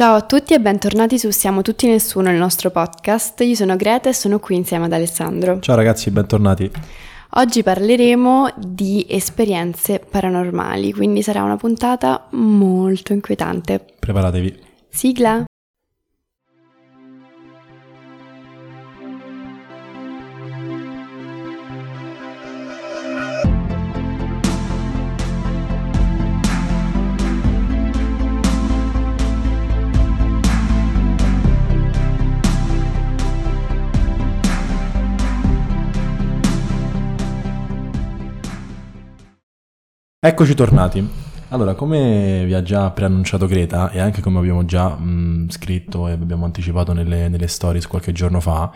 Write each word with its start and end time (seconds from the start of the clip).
Ciao 0.00 0.14
a 0.14 0.22
tutti 0.22 0.54
e 0.54 0.60
bentornati 0.60 1.18
su 1.18 1.28
Siamo 1.28 1.60
tutti 1.60 1.86
nessuno, 1.86 2.30
il 2.30 2.38
nostro 2.38 2.70
podcast. 2.70 3.38
Io 3.42 3.54
sono 3.54 3.76
Greta 3.76 4.08
e 4.08 4.14
sono 4.14 4.38
qui 4.38 4.56
insieme 4.56 4.86
ad 4.86 4.94
Alessandro. 4.94 5.60
Ciao 5.60 5.76
ragazzi, 5.76 6.10
bentornati. 6.10 6.70
Oggi 7.32 7.62
parleremo 7.62 8.48
di 8.56 9.04
esperienze 9.06 9.98
paranormali, 9.98 10.94
quindi 10.94 11.20
sarà 11.22 11.42
una 11.42 11.58
puntata 11.58 12.28
molto 12.30 13.12
inquietante. 13.12 13.84
Preparatevi. 13.98 14.58
Sigla! 14.88 15.44
Eccoci 40.22 40.52
tornati. 40.52 41.08
Allora, 41.48 41.72
come 41.72 42.44
vi 42.44 42.52
ha 42.52 42.60
già 42.60 42.90
preannunciato 42.90 43.46
Greta 43.46 43.90
e 43.90 44.00
anche 44.00 44.20
come 44.20 44.38
abbiamo 44.38 44.66
già 44.66 44.90
mh, 44.90 45.48
scritto 45.48 46.08
e 46.08 46.12
abbiamo 46.12 46.44
anticipato 46.44 46.92
nelle, 46.92 47.30
nelle 47.30 47.46
stories 47.46 47.86
qualche 47.86 48.12
giorno 48.12 48.38
fa, 48.38 48.70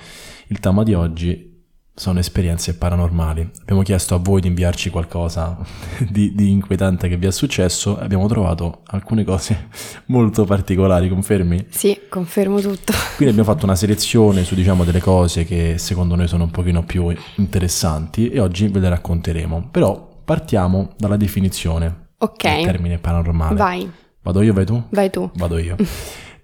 il 0.46 0.58
tema 0.58 0.82
di 0.84 0.94
oggi 0.94 1.52
sono 1.94 2.18
esperienze 2.18 2.78
paranormali. 2.78 3.50
Abbiamo 3.60 3.82
chiesto 3.82 4.14
a 4.14 4.18
voi 4.22 4.40
di 4.40 4.48
inviarci 4.48 4.88
qualcosa 4.88 5.58
di, 6.08 6.34
di 6.34 6.50
inquietante 6.50 7.10
che 7.10 7.18
vi 7.18 7.26
è 7.26 7.30
successo 7.30 8.00
e 8.00 8.04
abbiamo 8.04 8.26
trovato 8.26 8.80
alcune 8.86 9.22
cose 9.22 9.68
molto 10.06 10.46
particolari, 10.46 11.10
confermi? 11.10 11.66
Sì, 11.68 12.00
confermo 12.08 12.58
tutto. 12.60 12.94
Quindi 13.16 13.34
abbiamo 13.34 13.52
fatto 13.52 13.66
una 13.66 13.76
selezione 13.76 14.44
su 14.44 14.54
diciamo 14.54 14.82
delle 14.82 15.00
cose 15.00 15.44
che 15.44 15.76
secondo 15.76 16.14
noi 16.14 16.26
sono 16.26 16.44
un 16.44 16.50
pochino 16.50 16.84
più 16.84 17.14
interessanti 17.34 18.30
e 18.30 18.40
oggi 18.40 18.66
ve 18.68 18.78
le 18.78 18.88
racconteremo. 18.88 19.68
Però 19.70 20.12
partiamo 20.24 20.90
dalla 20.96 21.16
definizione 21.16 22.08
Ok, 22.18 22.42
del 22.42 22.64
termine 22.64 22.98
paranormale. 22.98 23.56
vai, 23.56 23.90
Vado 24.22 24.40
io, 24.42 24.52
vai 24.54 24.64
tu? 24.64 24.82
vai 24.90 25.10
tu. 25.10 25.30
Vado 25.34 25.58
io. 25.58 25.76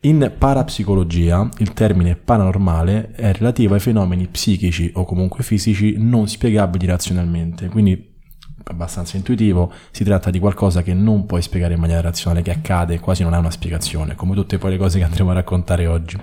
In 0.03 0.33
parapsicologia 0.39 1.47
il 1.59 1.75
termine 1.75 2.17
paranormale 2.17 3.11
è 3.13 3.33
relativo 3.33 3.75
ai 3.75 3.81
fenomeni 3.81 4.29
psichici 4.29 4.91
o 4.95 5.05
comunque 5.05 5.43
fisici 5.45 5.97
non 5.99 6.27
spiegabili 6.27 6.87
razionalmente, 6.87 7.69
quindi 7.69 8.09
abbastanza 8.65 9.19
intuitivo, 9.19 9.71
si 9.91 10.03
tratta 10.05 10.31
di 10.31 10.39
qualcosa 10.39 10.83
che 10.83 10.95
non 10.95 11.27
puoi 11.27 11.43
spiegare 11.43 11.75
in 11.75 11.81
maniera 11.81 12.01
razionale, 12.01 12.41
che 12.41 12.51
accade 12.51 12.99
quasi 12.99 13.23
non 13.25 13.35
ha 13.35 13.39
una 13.39 13.51
spiegazione, 13.51 14.15
come 14.15 14.35
tutte 14.35 14.57
poi 14.59 14.71
le 14.71 14.77
cose 14.79 14.99
che 14.99 15.05
andremo 15.05 15.31
a 15.31 15.35
raccontare 15.35 15.87
oggi. 15.87 16.17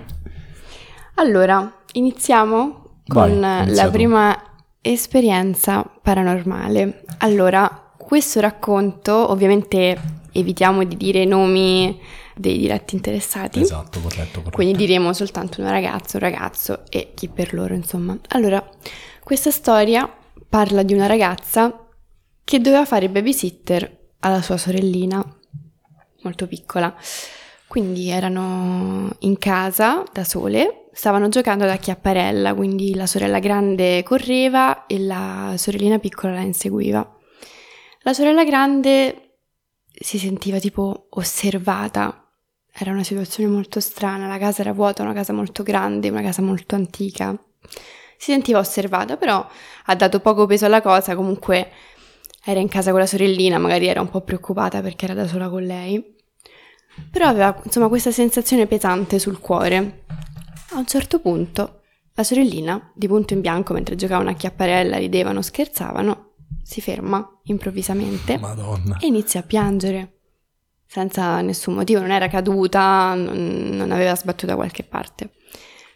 Allora, 1.14 1.72
iniziamo 1.92 3.00
Vai, 3.06 3.30
con 3.30 3.38
inizia 3.66 3.84
la 3.84 3.90
prima 3.90 4.42
esperienza 4.80 5.82
paranormale. 5.82 7.04
Allora, 7.18 7.92
questo 7.96 8.40
racconto, 8.40 9.30
ovviamente 9.30 9.96
evitiamo 10.32 10.84
di 10.84 10.96
dire 10.96 11.22
i 11.22 11.26
nomi 11.26 12.00
dei 12.34 12.58
diretti 12.58 12.94
interessati. 12.94 13.60
Esatto, 13.60 14.00
corretto, 14.00 14.38
corretto. 14.38 14.50
Quindi 14.50 14.76
diremo 14.76 15.12
soltanto 15.12 15.60
una 15.60 15.70
ragazza, 15.70 16.16
un 16.16 16.22
ragazzo 16.22 16.84
e 16.88 17.12
chi 17.14 17.28
per 17.28 17.52
loro, 17.52 17.74
insomma. 17.74 18.16
Allora, 18.28 18.66
questa 19.22 19.50
storia 19.50 20.10
parla 20.48 20.82
di 20.82 20.94
una 20.94 21.06
ragazza 21.06 21.86
che 22.44 22.60
doveva 22.60 22.86
fare 22.86 23.10
babysitter 23.10 23.96
alla 24.20 24.40
sua 24.40 24.56
sorellina, 24.56 25.22
molto 26.22 26.46
piccola. 26.46 26.94
Quindi 27.66 28.08
erano 28.08 29.10
in 29.20 29.36
casa 29.36 30.02
da 30.10 30.24
sole, 30.24 30.77
stavano 30.98 31.28
giocando 31.28 31.62
ad 31.62 31.70
acchiapparella, 31.70 32.54
quindi 32.54 32.92
la 32.96 33.06
sorella 33.06 33.38
grande 33.38 34.02
correva 34.02 34.84
e 34.86 34.98
la 34.98 35.54
sorellina 35.56 36.00
piccola 36.00 36.32
la 36.32 36.40
inseguiva. 36.40 37.16
La 38.00 38.12
sorella 38.12 38.42
grande 38.42 39.36
si 39.92 40.18
sentiva 40.18 40.58
tipo 40.58 41.06
osservata. 41.10 42.28
Era 42.72 42.90
una 42.90 43.04
situazione 43.04 43.48
molto 43.48 43.78
strana, 43.78 44.26
la 44.26 44.38
casa 44.38 44.62
era 44.62 44.72
vuota, 44.72 45.04
una 45.04 45.12
casa 45.12 45.32
molto 45.32 45.62
grande, 45.62 46.08
una 46.08 46.20
casa 46.20 46.42
molto 46.42 46.74
antica. 46.74 47.32
Si 48.16 48.32
sentiva 48.32 48.58
osservata, 48.58 49.16
però 49.16 49.48
ha 49.84 49.94
dato 49.94 50.18
poco 50.18 50.46
peso 50.46 50.66
alla 50.66 50.82
cosa, 50.82 51.14
comunque 51.14 51.70
era 52.44 52.58
in 52.58 52.66
casa 52.66 52.90
con 52.90 52.98
la 52.98 53.06
sorellina, 53.06 53.58
magari 53.58 53.86
era 53.86 54.00
un 54.00 54.10
po' 54.10 54.22
preoccupata 54.22 54.80
perché 54.82 55.04
era 55.04 55.14
da 55.14 55.28
sola 55.28 55.48
con 55.48 55.62
lei. 55.62 56.16
Però 57.08 57.28
aveva 57.28 57.56
insomma 57.62 57.86
questa 57.86 58.10
sensazione 58.10 58.66
pesante 58.66 59.20
sul 59.20 59.38
cuore. 59.38 60.06
A 60.70 60.78
un 60.78 60.86
certo 60.86 61.20
punto 61.20 61.82
la 62.14 62.24
sorellina, 62.24 62.90
di 62.94 63.06
punto 63.06 63.32
in 63.32 63.40
bianco 63.40 63.72
mentre 63.72 63.94
giocavano 63.94 64.30
a 64.30 64.34
chiapparella, 64.34 64.98
ridevano, 64.98 65.40
scherzavano, 65.40 66.32
si 66.62 66.80
ferma 66.80 67.40
improvvisamente 67.44 68.38
Madonna. 68.38 68.98
e 69.00 69.06
inizia 69.06 69.40
a 69.40 69.44
piangere 69.44 70.18
senza 70.84 71.40
nessun 71.42 71.74
motivo, 71.74 72.00
non 72.00 72.10
era 72.10 72.28
caduta, 72.28 73.14
non, 73.14 73.68
non 73.72 73.92
aveva 73.92 74.16
sbattuto 74.16 74.46
da 74.46 74.54
qualche 74.56 74.82
parte. 74.84 75.32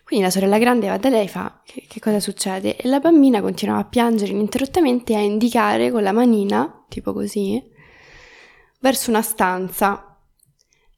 Quindi 0.04 0.26
la 0.26 0.30
sorella 0.30 0.58
grande 0.58 0.88
va 0.88 0.98
da 0.98 1.08
lei 1.08 1.24
e 1.24 1.28
fa 1.28 1.62
che, 1.64 1.86
che 1.88 1.98
cosa 1.98 2.20
succede? 2.20 2.76
E 2.76 2.86
la 2.86 3.00
bambina 3.00 3.40
continuava 3.40 3.80
a 3.80 3.86
piangere 3.86 4.32
ininterrottamente 4.32 5.14
e 5.14 5.16
a 5.16 5.20
indicare 5.20 5.90
con 5.90 6.02
la 6.02 6.12
manina, 6.12 6.84
tipo 6.88 7.14
così, 7.14 7.62
verso 8.80 9.08
una 9.08 9.22
stanza. 9.22 10.11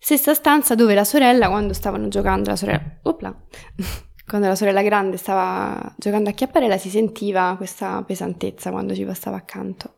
Stessa 0.04 0.34
stanza 0.34 0.74
dove 0.74 0.92
la 0.92 1.02
sorella, 1.02 1.48
quando 1.48 1.72
stavano 1.72 2.08
giocando, 2.08 2.50
la 2.50 2.56
sorella... 2.56 2.82
Opla! 3.04 3.34
quando 4.28 4.48
la 4.48 4.54
sorella 4.54 4.82
grande 4.82 5.16
stava 5.16 5.94
giocando 5.96 6.28
a 6.28 6.34
chiapparella 6.34 6.76
si 6.76 6.90
sentiva 6.90 7.54
questa 7.56 8.04
pesantezza 8.06 8.70
quando 8.70 8.94
ci 8.94 9.02
passava 9.04 9.38
accanto. 9.38 9.94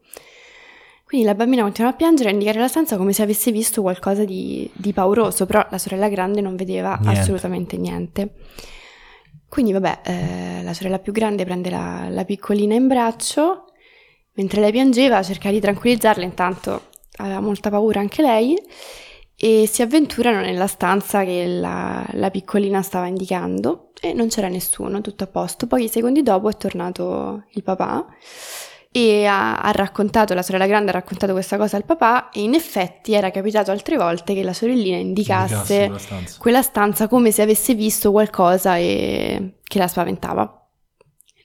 Quindi 1.02 1.26
la 1.26 1.34
bambina 1.34 1.62
continuava 1.62 1.96
a 1.96 1.98
piangere 1.98 2.28
e 2.28 2.30
a 2.30 2.34
indicare 2.34 2.60
la 2.60 2.68
stanza 2.68 2.96
come 2.96 3.12
se 3.12 3.22
avesse 3.22 3.50
visto 3.50 3.82
qualcosa 3.82 4.24
di, 4.24 4.70
di 4.74 4.92
pauroso, 4.92 5.44
però 5.44 5.66
la 5.70 5.78
sorella 5.78 6.08
grande 6.08 6.40
non 6.40 6.54
vedeva 6.54 6.96
Niente. 7.00 7.18
assolutamente 7.18 7.76
niente. 7.76 8.34
Quindi 9.48 9.72
vabbè, 9.72 10.00
eh, 10.04 10.62
la 10.62 10.72
sorella 10.72 11.00
più 11.00 11.10
grande 11.10 11.44
prende 11.44 11.68
la, 11.68 12.06
la 12.10 12.24
piccolina 12.24 12.76
in 12.76 12.86
braccio, 12.86 13.72
mentre 14.34 14.60
lei 14.60 14.70
piangeva 14.70 15.20
cerca 15.24 15.50
di 15.50 15.58
tranquillizzarla, 15.58 16.22
intanto 16.22 16.90
aveva 17.16 17.40
molta 17.40 17.70
paura 17.70 17.98
anche 17.98 18.22
lei, 18.22 18.56
e 19.38 19.68
si 19.70 19.82
avventurano 19.82 20.40
nella 20.40 20.66
stanza 20.66 21.22
che 21.24 21.46
la, 21.46 22.04
la 22.12 22.30
piccolina 22.30 22.80
stava 22.82 23.06
indicando 23.06 23.90
e 24.00 24.12
non 24.12 24.28
c'era 24.28 24.48
nessuno, 24.48 25.00
tutto 25.00 25.24
a 25.24 25.26
posto. 25.26 25.66
Pochi 25.66 25.88
secondi 25.88 26.22
dopo 26.22 26.48
è 26.48 26.56
tornato 26.56 27.44
il 27.50 27.62
papà 27.62 28.06
e 28.90 29.26
ha, 29.26 29.60
ha 29.60 29.70
raccontato, 29.72 30.32
la 30.32 30.40
sorella 30.40 30.66
grande 30.66 30.90
ha 30.90 30.94
raccontato 30.94 31.32
questa 31.32 31.58
cosa 31.58 31.76
al 31.76 31.84
papà 31.84 32.30
e 32.30 32.42
in 32.42 32.54
effetti 32.54 33.12
era 33.12 33.30
capitato 33.30 33.70
altre 33.70 33.98
volte 33.98 34.32
che 34.32 34.42
la 34.42 34.54
sorellina 34.54 34.96
indicasse 34.96 35.52
Indicasse 35.54 35.84
quella 35.86 35.98
stanza. 35.98 36.38
quella 36.38 36.62
stanza 36.62 37.08
come 37.08 37.30
se 37.30 37.42
avesse 37.42 37.74
visto 37.74 38.10
qualcosa 38.10 38.78
e 38.78 39.58
che 39.62 39.78
la 39.78 39.86
spaventava. 39.86 40.66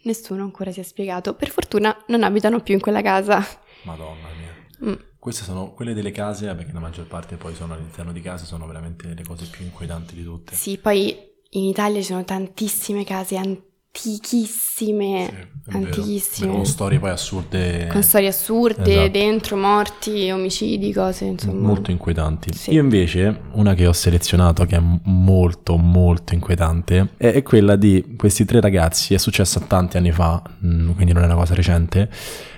Nessuno 0.03 0.43
ancora 0.43 0.71
si 0.71 0.79
è 0.79 0.83
spiegato. 0.83 1.35
Per 1.35 1.49
fortuna 1.49 1.95
non 2.07 2.23
abitano 2.23 2.61
più 2.61 2.73
in 2.73 2.79
quella 2.79 3.01
casa. 3.01 3.45
Madonna 3.83 4.27
mia. 4.39 4.89
Mm. 4.89 4.95
Queste 5.21 5.43
sono 5.43 5.71
quelle 5.73 5.93
delle 5.93 6.09
case, 6.09 6.47
che 6.47 6.73
la 6.73 6.79
maggior 6.79 7.05
parte 7.05 7.35
poi 7.35 7.53
sono 7.53 7.75
all'interno 7.75 8.11
di 8.11 8.21
case, 8.21 8.45
sono 8.45 8.65
veramente 8.65 9.13
le 9.13 9.23
cose 9.23 9.45
più 9.45 9.63
inquietanti 9.63 10.15
di 10.15 10.23
tutte. 10.23 10.55
Sì, 10.55 10.79
poi 10.79 11.15
in 11.51 11.65
Italia 11.65 11.99
ci 11.99 12.07
sono 12.07 12.23
tantissime 12.23 13.03
case 13.03 13.37
antichissime, 13.37 15.25
Sì, 15.27 15.31
vero. 15.31 15.77
antichissime. 15.77 16.51
Con 16.51 16.65
storie 16.65 16.97
poi 16.97 17.11
assurde. 17.11 17.87
con 17.91 18.01
storie 18.01 18.29
assurde, 18.29 18.91
Esatto. 18.91 19.09
dentro 19.09 19.57
morti, 19.57 20.31
omicidi, 20.31 20.91
cose, 20.91 21.25
insomma. 21.25 21.67
Molto 21.67 21.91
inquietanti. 21.91 22.51
Sì. 22.55 22.71
Io 22.71 22.81
invece, 22.81 23.41
una 23.51 23.75
che 23.75 23.85
ho 23.85 23.93
selezionato 23.93 24.65
che 24.65 24.77
è 24.77 24.81
molto 25.03 25.77
molto 25.77 26.33
inquietante, 26.33 27.09
è, 27.17 27.43
quella 27.43 27.75
di 27.75 28.15
questi 28.17 28.43
tre 28.43 28.59
ragazzi, 28.59 29.13
è 29.13 29.19
successa 29.19 29.59
tanti 29.59 29.97
anni 29.97 30.11
fa, 30.11 30.41
mm, 30.65 30.93
quindi 30.93 31.13
non 31.13 31.21
è 31.21 31.25
una 31.27 31.35
cosa 31.35 31.53
recente. 31.53 32.09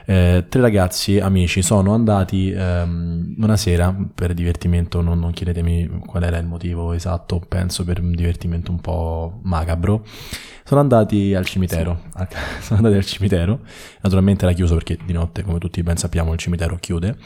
Eh, 0.06 0.46
tre 0.50 0.62
ragazzi 0.62 1.20
amici 1.20 1.62
sono 1.62 1.94
andati 1.94 2.52
ehm, 2.52 3.36
una 3.38 3.56
sera 3.56 3.96
per 4.14 4.34
divertimento, 4.34 5.02
non, 5.02 5.20
non 5.20 5.32
chiedetemi 5.32 6.02
qual 6.06 6.24
era 6.24 6.38
il 6.38 6.46
motivo 6.46 6.92
esatto, 6.94 7.40
penso 7.48 7.84
per 7.86 8.00
un 8.00 8.12
divertimento 8.12 8.72
un 8.72 8.82
po' 8.82 9.40
macabro. 9.44 10.06
Sono 10.66 10.80
andati 10.82 11.34
al 11.34 11.46
cimitero, 11.46 12.04
sono 12.62 12.78
andati 12.80 12.96
al 12.96 13.06
cimitero, 13.06 13.62
naturalmente 14.02 14.46
era 14.46 14.54
chiuso 14.54 14.74
perché 14.76 14.98
di 15.06 15.14
notte, 15.14 15.44
come 15.44 15.60
tutti 15.60 15.82
ben 15.84 15.98
sappiamo, 15.98 16.34
il 16.34 16.40
cimitero 16.40 16.78
chiude. 16.78 17.18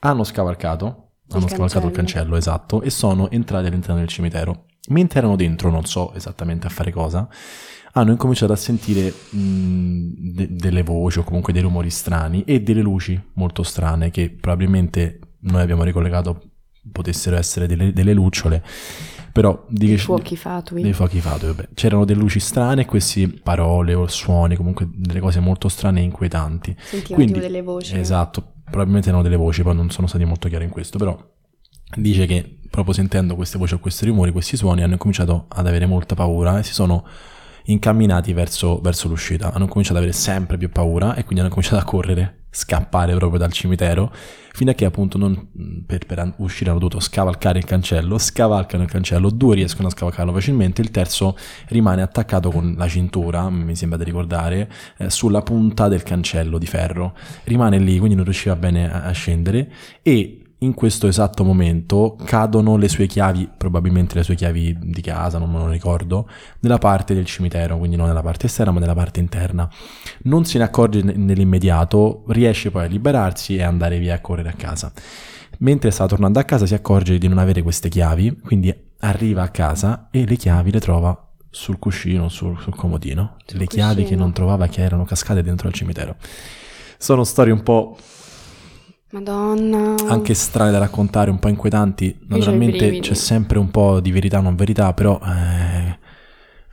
Hanno 0.00 0.24
scavalcato, 0.24 1.10
Il 1.28 1.36
hanno 1.36 1.48
scavalcato 1.48 1.86
il 1.86 1.92
cancello. 1.92 2.30
cancello, 2.30 2.36
esatto, 2.36 2.82
e 2.82 2.90
sono 2.90 3.30
entrati 3.30 3.66
all'interno 3.66 3.96
del 3.98 4.08
cimitero. 4.08 4.66
Mentre 4.88 5.20
erano 5.20 5.34
dentro, 5.36 5.70
non 5.70 5.84
so 5.86 6.12
esattamente 6.14 6.66
a 6.66 6.70
fare 6.70 6.92
cosa, 6.92 7.26
hanno 7.96 8.10
incominciato 8.12 8.52
a 8.52 8.56
sentire 8.56 9.12
mh, 9.30 10.08
de- 10.34 10.48
delle 10.50 10.82
voci 10.82 11.18
o 11.20 11.24
comunque 11.24 11.52
dei 11.52 11.62
rumori 11.62 11.90
strani 11.90 12.42
e 12.44 12.60
delle 12.60 12.80
luci 12.82 13.20
molto 13.34 13.62
strane 13.62 14.10
che 14.10 14.30
probabilmente 14.30 15.20
noi 15.40 15.60
abbiamo 15.62 15.84
ricollegato 15.84 16.42
potessero 16.90 17.36
essere 17.36 17.66
delle, 17.66 17.92
delle 17.92 18.12
lucciole, 18.12 18.62
Però 19.32 19.64
di 19.68 19.86
Dei 19.88 19.96
fuochi 19.98 20.36
fatui. 20.36 20.82
dei 20.82 20.92
fuochi 20.92 21.18
fatui, 21.20 21.48
vabbè. 21.48 21.68
C'erano 21.74 22.04
delle 22.04 22.20
luci 22.20 22.38
strane 22.40 22.82
e 22.82 22.84
queste 22.84 23.26
parole 23.28 23.94
o 23.94 24.06
suoni, 24.06 24.54
comunque 24.54 24.88
delle 24.92 25.18
cose 25.20 25.40
molto 25.40 25.68
strane 25.68 26.00
e 26.00 26.04
inquietanti. 26.04 26.76
Sentiva 26.78 27.14
Quindi- 27.14 27.32
tipo 27.32 27.44
delle 27.46 27.62
voci. 27.62 27.96
Esatto, 27.98 28.52
probabilmente 28.64 29.08
erano 29.08 29.22
delle 29.22 29.36
voci, 29.36 29.62
poi 29.62 29.74
non 29.74 29.90
sono 29.90 30.06
stati 30.06 30.24
molto 30.24 30.48
chiari 30.48 30.64
in 30.64 30.70
questo, 30.70 30.98
però 30.98 31.16
dice 31.96 32.26
che 32.26 32.58
proprio 32.70 32.92
sentendo 32.94 33.34
queste 33.34 33.56
voci 33.58 33.74
o 33.74 33.78
questi 33.78 34.04
rumori, 34.06 34.30
questi 34.30 34.56
suoni, 34.56 34.82
hanno 34.82 34.96
cominciato 34.98 35.46
ad 35.48 35.66
avere 35.66 35.86
molta 35.86 36.14
paura 36.14 36.58
e 36.58 36.62
si 36.64 36.72
sono 36.72 37.04
incamminati 37.64 38.32
verso, 38.32 38.80
verso 38.80 39.08
l'uscita. 39.08 39.52
Hanno 39.52 39.68
cominciato 39.68 39.98
ad 39.98 40.04
avere 40.04 40.16
sempre 40.16 40.56
più 40.56 40.70
paura 40.70 41.14
e 41.14 41.22
quindi 41.24 41.40
hanno 41.40 41.50
cominciato 41.50 41.80
a 41.80 41.84
correre, 41.84 42.44
scappare 42.50 43.14
proprio 43.16 43.38
dal 43.38 43.52
cimitero, 43.52 44.12
fino 44.52 44.70
a 44.70 44.74
che 44.74 44.84
appunto 44.84 45.18
non- 45.18 45.48
per, 45.86 46.06
per 46.06 46.20
an- 46.20 46.34
uscire 46.38 46.70
hanno 46.70 46.78
dovuto 46.78 47.00
scavalcare 47.00 47.58
il 47.58 47.64
cancello, 47.64 48.18
scavalcano 48.18 48.84
il 48.84 48.90
cancello, 48.90 49.30
due 49.30 49.56
riescono 49.56 49.88
a 49.88 49.90
scavalcarlo 49.90 50.32
facilmente, 50.32 50.80
il 50.80 50.90
terzo 50.90 51.36
rimane 51.68 52.02
attaccato 52.02 52.50
con 52.50 52.74
la 52.76 52.86
cintura, 52.86 53.48
mi 53.50 53.74
sembra 53.74 53.98
di 53.98 54.04
ricordare, 54.04 54.70
eh, 54.98 55.10
sulla 55.10 55.42
punta 55.42 55.88
del 55.88 56.02
cancello 56.02 56.58
di 56.58 56.66
ferro. 56.66 57.16
Rimane 57.44 57.78
lì, 57.78 57.98
quindi 57.98 58.14
non 58.14 58.24
riusciva 58.24 58.54
bene 58.54 58.92
a, 58.92 59.04
a 59.04 59.10
scendere 59.10 59.72
e 60.02 60.43
in 60.64 60.74
questo 60.74 61.06
esatto 61.06 61.44
momento 61.44 62.16
cadono 62.24 62.76
le 62.76 62.88
sue 62.88 63.06
chiavi, 63.06 63.48
probabilmente 63.56 64.14
le 64.14 64.22
sue 64.22 64.34
chiavi 64.34 64.76
di 64.80 65.00
casa, 65.02 65.38
non 65.38 65.50
me 65.50 65.58
lo 65.58 65.68
ricordo, 65.68 66.28
nella 66.60 66.78
parte 66.78 67.14
del 67.14 67.26
cimitero, 67.26 67.76
quindi 67.78 67.96
non 67.96 68.08
nella 68.08 68.22
parte 68.22 68.46
esterna 68.46 68.72
ma 68.72 68.80
nella 68.80 68.94
parte 68.94 69.20
interna. 69.20 69.68
Non 70.22 70.44
se 70.44 70.58
ne 70.58 70.64
accorge 70.64 71.02
ne- 71.02 71.14
nell'immediato, 71.14 72.24
riesce 72.28 72.70
poi 72.70 72.84
a 72.84 72.88
liberarsi 72.88 73.56
e 73.56 73.62
andare 73.62 73.98
via 73.98 74.14
a 74.14 74.20
correre 74.20 74.48
a 74.48 74.54
casa. 74.54 74.90
Mentre 75.58 75.90
sta 75.90 76.06
tornando 76.06 76.38
a 76.38 76.44
casa 76.44 76.66
si 76.66 76.74
accorge 76.74 77.18
di 77.18 77.28
non 77.28 77.38
avere 77.38 77.62
queste 77.62 77.88
chiavi, 77.88 78.40
quindi 78.40 78.74
arriva 79.00 79.42
a 79.42 79.48
casa 79.48 80.08
e 80.10 80.26
le 80.26 80.36
chiavi 80.36 80.72
le 80.72 80.80
trova 80.80 81.28
sul 81.50 81.78
cuscino, 81.78 82.28
sul, 82.28 82.58
sul 82.60 82.74
comodino. 82.74 83.36
Sul 83.44 83.60
le 83.60 83.66
chiavi 83.66 83.96
che 83.96 84.00
cuscino. 84.00 84.22
non 84.22 84.32
trovava 84.32 84.66
che 84.66 84.82
erano 84.82 85.04
cascate 85.04 85.42
dentro 85.42 85.68
al 85.68 85.74
cimitero. 85.74 86.16
Sono 86.98 87.22
storie 87.22 87.52
un 87.52 87.62
po' 87.62 87.96
Madonna. 89.14 89.94
anche 90.08 90.34
strane 90.34 90.72
da 90.72 90.78
raccontare, 90.78 91.30
un 91.30 91.38
po' 91.38 91.46
inquietanti. 91.46 92.18
Naturalmente 92.26 92.98
c'è 92.98 93.14
sempre 93.14 93.58
un 93.58 93.70
po' 93.70 94.00
di 94.00 94.10
verità 94.10 94.40
non 94.40 94.56
verità, 94.56 94.92
però 94.92 95.20
eh, 95.24 95.98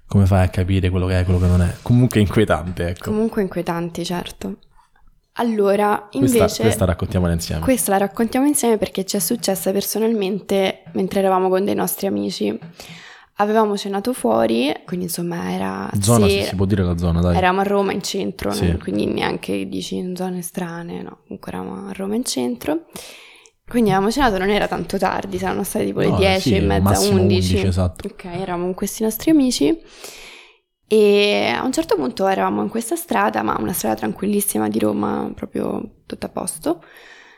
come 0.07 0.25
fai 0.25 0.43
a 0.43 0.49
capire 0.49 0.89
quello 0.89 1.05
che 1.05 1.17
è 1.17 1.21
e 1.21 1.23
quello 1.23 1.39
che 1.39 1.45
non 1.45 1.61
è? 1.61 1.75
Comunque 1.83 2.19
inquietante, 2.19 2.89
ecco. 2.89 3.11
Comunque 3.11 3.43
inquietanti, 3.43 4.03
certo. 4.03 4.57
Allora, 5.33 6.07
invece... 6.11 6.37
questa, 6.39 6.63
questa 6.63 6.85
raccontiamola 6.85 7.31
insieme. 7.31 7.61
Questa 7.61 7.91
la 7.91 7.97
raccontiamo 7.97 8.47
insieme 8.47 8.77
perché 8.77 9.05
ci 9.05 9.17
è 9.17 9.19
successa 9.19 9.71
personalmente 9.71 10.83
mentre 10.93 11.19
eravamo 11.19 11.47
con 11.47 11.63
dei 11.63 11.75
nostri 11.75 12.07
amici. 12.07 12.59
Avevamo 13.41 13.75
cenato 13.75 14.13
fuori, 14.13 14.71
quindi 14.85 15.05
insomma 15.05 15.51
era 15.51 15.89
zona, 15.99 16.27
sera, 16.27 16.41
se 16.43 16.49
si 16.49 16.55
può 16.55 16.65
dire 16.65 16.83
la 16.83 16.95
zona, 16.97 17.21
dai. 17.21 17.35
eravamo 17.35 17.61
a 17.61 17.63
Roma 17.63 17.91
in 17.91 18.03
centro, 18.03 18.51
Sì. 18.51 18.67
non- 18.67 18.77
quindi 18.77 19.05
neanche 19.07 19.67
dici 19.67 19.95
in 19.95 20.15
zone 20.15 20.41
strane, 20.43 21.01
no, 21.01 21.19
comunque 21.23 21.51
eravamo 21.51 21.87
a 21.87 21.91
Roma 21.91 22.13
in 22.15 22.23
centro. 22.23 22.85
Quindi 23.67 23.89
avevamo 23.89 24.11
cenato, 24.11 24.37
non 24.37 24.49
era 24.49 24.67
tanto 24.67 24.97
tardi, 24.97 25.37
saranno 25.39 25.63
state 25.63 25.85
tipo 25.85 26.01
le 26.01 26.09
No, 26.09 26.17
10 26.17 26.39
sì, 26.49 26.55
e 26.55 26.59
mezza, 26.61 26.81
massimo 26.83 27.21
11. 27.21 27.53
11, 27.53 27.67
esatto. 27.67 28.07
Ok, 28.09 28.25
eravamo 28.25 28.65
con 28.65 28.73
questi 28.73 29.01
nostri 29.03 29.31
amici 29.31 29.81
e 30.87 31.53
a 31.55 31.63
un 31.63 31.71
certo 31.71 31.95
punto 31.95 32.27
eravamo 32.27 32.61
in 32.61 32.67
questa 32.69 32.95
strada, 32.97 33.41
ma 33.43 33.55
una 33.59 33.71
strada 33.73 33.95
tranquillissima 33.95 34.67
di 34.67 34.77
Roma, 34.77 35.31
proprio 35.33 36.01
tutta 36.05 36.25
a 36.27 36.29
posto, 36.29 36.83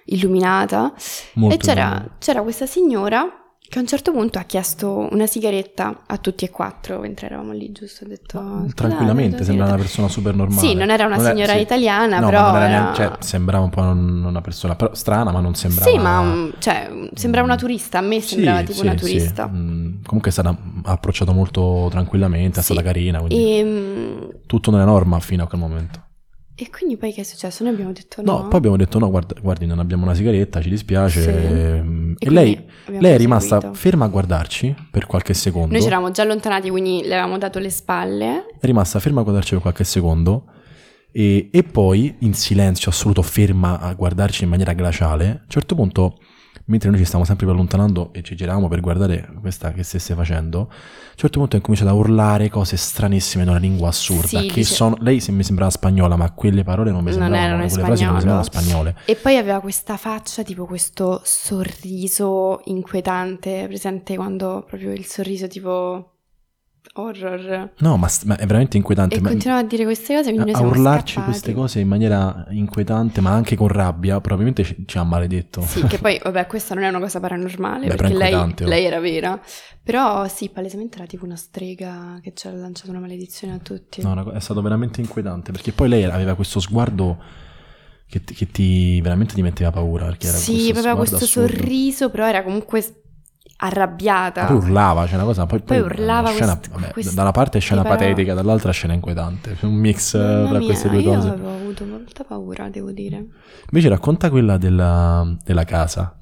illuminata. 0.05 0.91
Molto 1.35 1.55
e 1.55 1.57
c'era, 1.59 2.15
c'era 2.17 2.41
questa 2.41 2.65
signora 2.65 3.37
che 3.73 3.79
a 3.79 3.81
un 3.81 3.87
certo 3.87 4.11
punto 4.11 4.37
ha 4.37 4.43
chiesto 4.43 5.07
una 5.09 5.25
sigaretta 5.25 6.01
a 6.05 6.17
tutti 6.19 6.45
e 6.45 6.51
quattro 6.51 6.99
mentre 6.99 7.25
eravamo 7.25 7.53
lì, 7.53 7.71
giusto? 7.71 8.05
Ha 8.05 8.07
detto, 8.07 8.37
"Scusate, 8.39 8.73
Tranquillamente, 8.75 9.43
sembra 9.43 9.65
una 9.65 9.77
sigaretta". 9.77 9.77
persona 9.81 10.07
super 10.09 10.35
normale. 10.35 10.59
Sì, 10.61 10.75
non 10.75 10.91
era 10.91 11.07
una 11.07 11.17
signora 11.17 11.53
sì. 11.53 11.59
italiana, 11.61 12.19
No, 12.19 12.27
però 12.27 12.41
non 12.51 12.55
era 12.57 12.67
neanche- 12.67 12.95
cioè, 13.01 13.11
sembrava 13.21 13.63
un 13.63 13.69
po' 13.71 13.81
un- 13.81 14.23
una 14.25 14.41
persona 14.41 14.75
però 14.75 14.93
strana, 14.93 15.31
ma 15.31 15.39
non 15.39 15.55
sembrava... 15.55 15.89
Sì, 15.89 15.97
ma 15.97 16.49
cioè, 16.59 17.09
sembrava 17.15 17.47
una 17.47 17.55
turista, 17.55 17.97
a 17.97 18.01
me 18.01 18.21
Sì, 18.21 18.35
sembrava 18.35 18.59
tipo 18.61 18.73
sì, 18.73 18.85
una 18.85 18.93
turista. 18.93 19.47
Mm, 19.47 20.03
Comunque 20.05 20.29
è 20.29 20.33
stata 20.33 20.49
ha 20.49 20.91
approcciato 20.91 21.33
molto 21.33 21.87
tranquillamente, 21.89 22.59
è 22.59 22.63
stata 22.63 22.83
carina, 22.83 23.17
quindi 23.21 23.57
E, 23.57 23.63
mm, 23.63 24.29
tutto 24.45 24.69
nella 24.69 24.85
norma 24.85 25.19
fino 25.19 25.43
a 25.43 25.47
quel 25.47 25.59
momento. 25.59 26.01
E 26.55 26.69
quindi 26.69 26.97
poi 26.97 27.11
che 27.13 27.21
è 27.21 27.23
successo? 27.23 27.63
Noi 27.63 27.73
abbiamo 27.73 27.91
detto 27.91 28.21
No, 28.21 28.41
no. 28.41 28.47
poi 28.47 28.57
abbiamo 28.57 28.77
detto 28.77 28.99
no, 28.99 29.09
guarda, 29.09 29.35
guardi, 29.41 29.65
non 29.65 29.79
abbiamo 29.79 30.03
una 30.03 30.13
sigaretta, 30.13 30.61
ci 30.61 30.69
dispiace. 30.69 31.21
Sì. 31.21 31.29
ehm, 31.29 32.15
E 32.19 32.27
E, 32.27 32.29
lei, 32.29 32.63
lei 32.85 33.13
è 33.13 33.17
rimasta 33.17 33.57
proseguito. 33.57 33.73
ferma 33.79 34.05
a 34.05 34.07
guardarci 34.09 34.75
per 34.91 35.05
qualche 35.07 35.33
secondo. 35.33 35.71
Noi 35.71 35.81
ci 35.81 35.87
eravamo 35.87 36.11
già 36.11 36.21
allontanati, 36.21 36.69
quindi 36.69 37.01
le 37.03 37.13
avevamo 37.15 37.37
dato 37.37 37.59
le 37.59 37.69
spalle. 37.69 38.45
È 38.59 38.65
rimasta 38.65 38.99
ferma 38.99 39.21
a 39.21 39.23
guardarci 39.23 39.53
per 39.53 39.61
qualche 39.61 39.83
secondo 39.83 40.45
e, 41.11 41.49
e 41.51 41.63
poi 41.63 42.15
in 42.19 42.33
silenzio 42.33 42.89
assoluto 42.91 43.21
ferma 43.23 43.79
a 43.79 43.93
guardarci 43.93 44.43
in 44.43 44.49
maniera 44.49 44.73
glaciale. 44.73 45.25
A 45.27 45.31
un 45.43 45.49
certo 45.49 45.73
punto, 45.75 46.17
mentre 46.65 46.89
noi 46.89 46.97
ci 46.99 47.03
stavamo 47.05 47.25
sempre 47.25 47.45
più 47.45 47.53
allontanando 47.53 48.11
e 48.13 48.21
ci 48.23 48.35
giravamo 48.35 48.67
per 48.67 48.79
guardare 48.79 49.29
questa 49.41 49.71
che 49.73 49.83
stesse 49.83 50.13
facendo, 50.15 50.59
a 50.59 50.63
un 50.63 51.15
certo 51.15 51.39
punto 51.39 51.57
ha 51.57 51.61
cominciato 51.61 51.89
a 51.91 51.93
urlare 51.93 52.49
cose 52.49 52.77
stranissime 52.77 53.43
in 53.43 53.49
una 53.49 53.57
lingua 53.59 53.89
assurda. 53.89 54.27
Sì, 54.27 54.47
che 54.47 54.53
dice- 54.55 54.73
sono, 54.73 54.95
lei 54.99 55.21
mi 55.29 55.43
sembrava 55.43 55.69
spagnola, 55.71 56.15
ma 56.15 56.31
quelle 56.31 56.63
parole 56.63 56.91
non 56.91 57.03
mi 57.03 57.11
Non 57.11 57.19
sembravano, 57.19 57.67
quelle 57.67 57.83
frasi 57.83 58.03
non 58.05 58.13
mi 58.13 58.19
spagnolo. 58.21 58.43
sembravano 58.43 58.43
spagnole. 58.43 58.95
E 59.05 59.15
poi 59.15 59.37
aveva 59.37 59.59
questa 59.59 59.97
faccia, 59.97 60.43
tipo 60.43 60.65
questo 60.65 61.21
sorriso 61.23 62.61
inquietante, 62.65 63.65
presente 63.67 64.15
quando 64.15 64.63
proprio 64.67 64.91
il 64.91 65.05
sorriso 65.05 65.47
tipo 65.47 66.12
horror. 66.93 67.71
No, 67.79 67.97
ma, 67.97 68.09
ma 68.25 68.37
è 68.37 68.45
veramente 68.45 68.77
inquietante. 68.77 69.15
E 69.15 69.21
ma- 69.21 69.29
continuava 69.29 69.61
a 69.61 69.63
dire 69.63 69.83
queste 69.83 70.15
cose, 70.15 70.31
quindi 70.31 70.45
noi 70.45 70.51
a 70.53 70.57
siamo 70.57 70.71
urlarci 70.71 71.13
scappati. 71.13 71.31
queste 71.31 71.53
cose 71.53 71.79
in 71.79 71.87
maniera 71.87 72.45
inquietante, 72.49 73.21
ma 73.21 73.31
anche 73.31 73.55
con 73.55 73.67
rabbia, 73.67 74.19
probabilmente 74.21 74.63
ci, 74.63 74.83
ci 74.85 74.97
ha 74.97 75.03
maledetto. 75.03 75.61
Sì, 75.61 75.83
che 75.87 75.97
poi, 75.97 76.19
vabbè, 76.23 76.47
questa 76.47 76.75
non 76.75 76.83
è 76.83 76.89
una 76.89 76.99
cosa 76.99 77.19
paranormale, 77.19 77.87
Beh, 77.87 77.95
perché 77.95 78.13
lei, 78.13 78.33
oh. 78.33 78.53
lei 78.59 78.85
era 78.85 78.99
vera. 78.99 79.39
Però 79.83 80.27
sì, 80.27 80.49
palesemente 80.49 80.97
era 80.97 81.05
tipo 81.05 81.25
una 81.25 81.35
strega 81.35 82.19
che 82.21 82.31
ci 82.33 82.47
ha 82.47 82.51
lanciato 82.51 82.91
una 82.91 82.99
maledizione 82.99 83.53
a 83.53 83.57
tutti. 83.57 84.01
No, 84.01 84.31
è 84.31 84.39
stato 84.39 84.61
veramente 84.61 85.01
inquietante 85.01 85.51
perché 85.51 85.71
poi 85.73 85.89
lei 85.89 86.05
aveva 86.05 86.35
questo 86.35 86.59
sguardo 86.61 87.17
che, 88.07 88.23
ti- 88.23 88.33
che 88.33 88.49
ti 88.49 89.01
veramente 89.01 89.33
ti 89.33 89.41
metteva 89.41 89.71
paura. 89.71 90.05
Perché 90.05 90.27
era 90.27 90.37
sì, 90.37 90.51
questo 90.71 90.79
aveva 90.79 90.93
sguardo 90.93 91.17
questo 91.17 91.25
assurdo. 91.25 91.57
sorriso, 91.57 92.09
però 92.09 92.27
era 92.27 92.43
comunque 92.43 92.81
arrabbiata. 93.57 94.45
Poi 94.45 94.55
urlava, 94.57 95.05
c'è 95.05 95.15
una 95.15 95.23
cosa. 95.23 95.45
Poi, 95.45 95.59
Poi 95.61 95.77
poi 95.79 95.85
urlava 95.85 96.29
scena, 96.31 96.57
quest- 96.57 96.71
vabbè, 96.71 96.91
questi 96.91 97.15
da 97.15 97.21
una 97.21 97.31
parte 97.31 97.59
scena 97.59 97.81
parole. 97.81 97.99
patetica, 97.99 98.33
dall'altra 98.33 98.71
scena 98.71 98.93
inquietante. 98.93 99.57
Un 99.61 99.73
mix 99.73 100.13
eh, 100.15 100.17
Mamma 100.19 100.49
tra 100.49 100.57
mia, 100.57 100.67
queste 100.67 100.89
due 100.89 101.01
io 101.01 101.13
cose. 101.13 101.27
avevo 101.29 101.49
avuto 101.49 101.85
molta 101.85 102.23
paura, 102.23 102.69
devo 102.69 102.91
dire. 102.91 103.25
Invece 103.69 103.89
racconta 103.89 104.29
quella 104.29 104.57
della, 104.57 105.37
della 105.43 105.63
casa. 105.63 106.17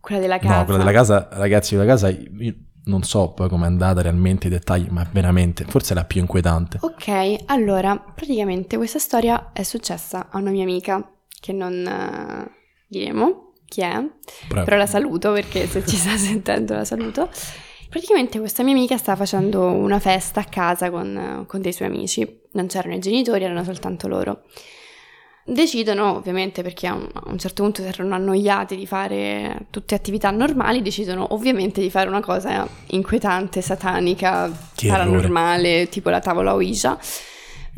Quella 0.00 0.20
della 0.20 0.38
casa. 0.38 0.58
No, 0.58 0.64
quella 0.64 0.78
della 0.78 0.92
casa, 0.92 1.28
ragazzi, 1.32 1.74
quella 1.74 1.90
casa, 1.90 2.08
io 2.08 2.54
non 2.84 3.02
so 3.02 3.32
poi 3.34 3.48
com'è 3.48 3.66
andata 3.66 4.00
realmente 4.00 4.46
i 4.46 4.50
dettagli, 4.50 4.86
ma 4.88 5.06
veramente, 5.12 5.64
forse 5.64 5.92
è 5.92 5.94
la 5.96 6.04
più 6.04 6.20
inquietante. 6.20 6.78
Ok, 6.80 7.44
allora, 7.46 7.96
praticamente 7.98 8.76
questa 8.78 8.98
storia 8.98 9.50
è 9.52 9.62
successa 9.62 10.28
a 10.30 10.38
una 10.38 10.50
mia 10.50 10.62
amica, 10.62 11.06
che 11.40 11.52
non 11.52 11.72
eh, 11.86 12.50
diremo 12.88 13.49
chi 13.70 13.82
è, 13.82 14.04
Prego. 14.48 14.64
però 14.64 14.76
la 14.76 14.86
saluto 14.86 15.30
perché 15.32 15.66
se 15.68 15.86
ci 15.86 15.94
sta 15.96 16.16
sentendo 16.18 16.74
la 16.74 16.84
saluto. 16.84 17.30
Praticamente 17.88 18.38
questa 18.38 18.62
mia 18.62 18.74
amica 18.74 18.96
stava 18.96 19.18
facendo 19.24 19.64
una 19.66 19.98
festa 20.00 20.40
a 20.40 20.44
casa 20.44 20.90
con, 20.90 21.44
con 21.46 21.60
dei 21.60 21.72
suoi 21.72 21.88
amici, 21.88 22.40
non 22.52 22.66
c'erano 22.66 22.94
i 22.94 22.98
genitori, 22.98 23.44
erano 23.44 23.64
soltanto 23.64 24.06
loro. 24.08 24.42
Decidono, 25.44 26.14
ovviamente, 26.16 26.62
perché 26.62 26.86
a 26.86 26.94
un, 26.94 27.08
a 27.12 27.22
un 27.30 27.38
certo 27.38 27.62
punto 27.64 27.82
si 27.82 27.88
erano 27.88 28.14
annoiati 28.14 28.76
di 28.76 28.86
fare 28.86 29.66
tutte 29.70 29.96
attività 29.96 30.30
normali, 30.30 30.82
decidono 30.82 31.32
ovviamente 31.34 31.80
di 31.80 31.90
fare 31.90 32.08
una 32.08 32.20
cosa 32.20 32.68
inquietante, 32.88 33.60
satanica, 33.60 34.48
Che 34.74 34.86
errore. 34.86 35.02
paranormale, 35.04 35.88
tipo 35.88 36.10
la 36.10 36.20
tavola 36.20 36.52
Ouija. 36.54 36.96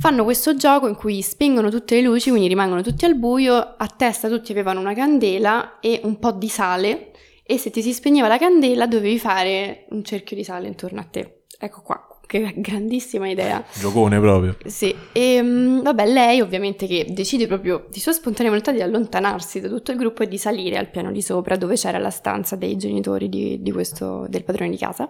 Fanno 0.03 0.25
questo 0.25 0.57
gioco 0.57 0.89
in 0.89 0.97
cui 0.97 1.23
spengono 1.23 1.71
tutte 1.71 1.95
le 1.95 2.01
luci, 2.01 2.31
quindi 2.31 2.49
rimangono 2.49 2.83
tutti 2.83 3.05
al 3.05 3.15
buio, 3.15 3.55
a 3.55 3.87
testa 3.87 4.29
tutti 4.29 4.51
avevano 4.51 4.81
una 4.81 4.95
candela 4.95 5.79
e 5.79 6.01
un 6.03 6.19
po' 6.19 6.33
di 6.33 6.49
sale 6.49 7.13
e 7.45 7.57
se 7.57 7.71
ti 7.71 7.83
si 7.83 7.93
spegneva 7.93 8.27
la 8.27 8.37
candela 8.37 8.89
dovevi 8.89 9.17
fare 9.21 9.87
un 9.91 10.03
cerchio 10.03 10.35
di 10.35 10.43
sale 10.43 10.67
intorno 10.67 10.99
a 10.99 11.05
te. 11.05 11.45
Ecco 11.57 11.83
qua, 11.83 12.05
che 12.27 12.53
grandissima 12.57 13.29
idea. 13.29 13.65
Giocone 13.79 14.19
proprio. 14.19 14.57
Sì, 14.67 14.93
e 15.13 15.41
mm, 15.41 15.83
vabbè, 15.83 16.07
lei 16.11 16.41
ovviamente 16.41 16.89
che 16.89 17.07
decide 17.09 17.47
proprio 17.47 17.87
di 17.89 18.01
sua 18.01 18.11
spontanea 18.11 18.51
volontà 18.51 18.73
di 18.73 18.83
allontanarsi 18.83 19.61
da 19.61 19.69
tutto 19.69 19.93
il 19.93 19.99
gruppo 19.99 20.25
e 20.25 20.27
di 20.27 20.37
salire 20.37 20.79
al 20.79 20.91
piano 20.91 21.13
di 21.13 21.23
sopra 21.23 21.55
dove 21.55 21.77
c'era 21.77 21.99
la 21.99 22.11
stanza 22.11 22.57
dei 22.57 22.77
genitori 22.77 23.29
di, 23.29 23.63
di 23.63 23.71
questo, 23.71 24.27
del 24.29 24.43
padrone 24.43 24.71
di 24.71 24.79
casa. 24.79 25.09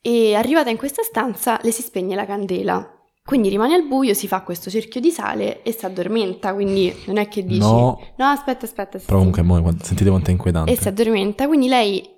E 0.00 0.34
arrivata 0.34 0.70
in 0.70 0.78
questa 0.78 1.02
stanza 1.02 1.60
le 1.62 1.72
si 1.72 1.82
spegne 1.82 2.14
la 2.14 2.24
candela. 2.24 2.95
Quindi 3.26 3.48
rimane 3.48 3.74
al 3.74 3.88
buio, 3.88 4.14
si 4.14 4.28
fa 4.28 4.42
questo 4.42 4.70
cerchio 4.70 5.00
di 5.00 5.10
sale 5.10 5.64
e 5.64 5.72
si 5.72 5.84
addormenta, 5.84 6.54
quindi 6.54 6.94
non 7.06 7.16
è 7.16 7.26
che 7.26 7.44
dici... 7.44 7.58
No. 7.58 8.00
No, 8.16 8.24
aspetta, 8.26 8.66
aspetta. 8.66 8.98
Però 8.98 9.18
comunque 9.18 9.42
mo, 9.42 9.74
sentite 9.82 10.08
quanto 10.10 10.28
è 10.28 10.32
inquietante. 10.32 10.70
E 10.70 10.76
si 10.76 10.86
addormenta, 10.86 11.48
quindi 11.48 11.66
lei 11.66 12.08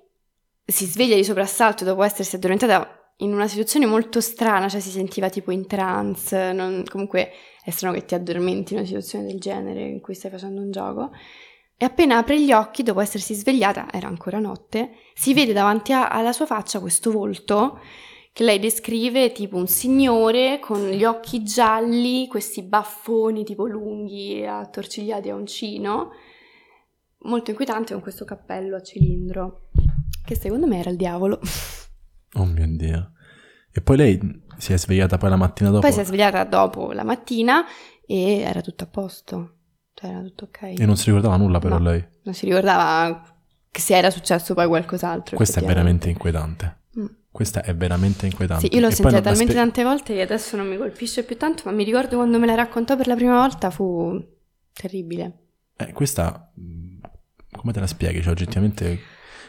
si 0.63 0.85
sveglia 0.85 1.15
di 1.15 1.23
soprassalto 1.23 1.83
dopo 1.83 2.03
essersi 2.03 2.35
addormentata 2.35 3.13
in 3.17 3.33
una 3.33 3.47
situazione 3.47 3.87
molto 3.87 4.21
strana, 4.21 4.69
cioè 4.69 4.79
si 4.79 4.91
sentiva 4.91 5.29
tipo 5.29 5.49
in 5.49 5.65
trance, 5.65 6.53
non, 6.53 6.83
comunque 6.87 7.31
è 7.63 7.71
strano 7.71 7.95
che 7.95 8.05
ti 8.05 8.13
addormenti 8.13 8.73
in 8.73 8.79
una 8.79 8.87
situazione 8.87 9.25
del 9.25 9.39
genere 9.39 9.81
in 9.81 10.01
cui 10.01 10.13
stai 10.13 10.29
facendo 10.29 10.61
un 10.61 10.69
gioco. 10.69 11.09
E 11.75 11.85
appena 11.85 12.17
apre 12.17 12.39
gli 12.39 12.51
occhi, 12.51 12.83
dopo 12.83 12.99
essersi 12.99 13.33
svegliata, 13.33 13.87
era 13.91 14.07
ancora 14.07 14.37
notte, 14.37 14.91
si 15.15 15.33
vede 15.33 15.53
davanti 15.53 15.91
a, 15.91 16.09
alla 16.09 16.33
sua 16.33 16.45
faccia 16.45 16.79
questo 16.79 17.09
volto 17.09 17.79
che 18.39 18.45
lei 18.45 18.59
descrive 18.59 19.33
tipo 19.33 19.57
un 19.57 19.67
signore 19.67 20.59
con 20.61 20.87
gli 20.91 21.03
occhi 21.03 21.43
gialli, 21.43 22.25
questi 22.27 22.61
baffoni 22.63 23.43
tipo 23.43 23.67
lunghi 23.67 24.45
attorcigliati 24.45 25.29
a 25.29 25.35
uncino, 25.35 26.11
molto 27.23 27.49
inquietante 27.49 27.91
con 27.91 28.01
questo 28.01 28.23
cappello 28.23 28.77
a 28.77 28.81
cilindro, 28.81 29.71
che 30.23 30.35
secondo 30.35 30.67
me 30.67 30.79
era 30.79 30.89
il 30.89 30.95
diavolo. 30.95 31.41
Oh 32.35 32.45
mio 32.45 32.65
Dio. 32.77 33.11
E 33.73 33.81
poi 33.81 33.97
lei 33.97 34.41
si 34.55 34.71
è 34.71 34.77
svegliata 34.77 35.17
poi 35.17 35.31
la 35.31 35.35
mattina 35.35 35.69
dopo? 35.69 35.81
Poi 35.81 35.91
si 35.91 35.99
è 35.99 36.05
svegliata 36.05 36.41
dopo 36.45 36.93
la 36.93 37.03
mattina 37.03 37.65
e 38.05 38.39
era 38.39 38.61
tutto 38.61 38.85
a 38.85 38.87
posto, 38.87 39.55
cioè 39.93 40.11
era 40.11 40.21
tutto 40.21 40.45
ok. 40.45 40.79
E 40.79 40.85
non 40.85 40.95
si 40.95 41.07
ricordava 41.07 41.35
nulla 41.35 41.59
però 41.59 41.77
No. 41.77 41.89
lei? 41.89 42.07
Non 42.23 42.33
si 42.33 42.45
ricordava 42.45 43.21
che 43.69 43.81
se 43.81 43.97
era 43.97 44.09
successo 44.09 44.53
poi 44.53 44.67
qualcos'altro. 44.67 45.35
Questa 45.35 45.59
è 45.59 45.65
veramente 45.65 46.07
inquietante. 46.07 46.83
Mm. 46.97 47.05
Questa 47.31 47.61
è 47.61 47.75
veramente 47.75 48.25
inquietante. 48.25 48.67
Sì, 48.67 48.73
io 48.75 48.81
l'ho 48.81 48.89
sentita 48.89 49.21
talmente 49.21 49.51
spe- 49.51 49.61
tante 49.61 49.83
volte 49.83 50.13
che 50.15 50.21
adesso 50.21 50.57
non 50.57 50.67
mi 50.67 50.77
colpisce 50.77 51.23
più 51.23 51.37
tanto, 51.37 51.63
ma 51.65 51.71
mi 51.71 51.83
ricordo 51.83 52.15
quando 52.17 52.39
me 52.39 52.45
la 52.47 52.55
raccontò 52.55 52.95
per 52.97 53.07
la 53.07 53.15
prima 53.15 53.37
volta 53.39 53.69
fu 53.69 54.19
terribile. 54.73 55.37
Eh, 55.77 55.93
questa, 55.93 56.51
mh, 56.55 56.97
come 57.51 57.71
te 57.71 57.79
la 57.79 57.87
spieghi? 57.87 58.21
Cioè, 58.21 58.31
oggettivamente 58.31 58.99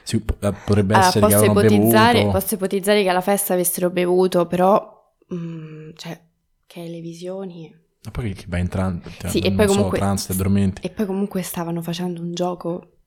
si- 0.03 0.17
eh, 0.17 0.53
potrebbe 0.65 0.95
Allora, 0.95 1.09
essere 1.09 1.27
che 1.27 1.33
posso 1.35 1.45
ipotizzare, 1.51 2.19
bevuto. 2.19 2.39
posso 2.39 2.55
ipotizzare 2.55 3.03
che 3.03 3.09
alla 3.09 3.21
festa 3.23 3.55
avessero 3.55 3.91
bevuto, 3.91 4.47
però, 4.47 5.15
mm, 5.35 5.91
cioè, 5.97 6.21
che 6.67 6.83
le 6.87 7.01
visioni... 7.01 7.75
Ma 8.05 8.11
poi 8.13 8.33
che 8.35 8.45
vai 8.49 8.61
in 8.61 8.69
trance, 8.69 9.11
cioè, 9.19 9.31
Sì, 9.31 9.39
e 9.41 9.55
so, 9.57 9.67
comunque- 9.67 10.01
addormenti. 10.01 10.83
E 10.87 10.91
poi 10.91 11.07
comunque 11.07 11.43
stavano 11.43 11.81
facendo 11.83 12.21
un 12.23 12.33
gioco 12.35 12.99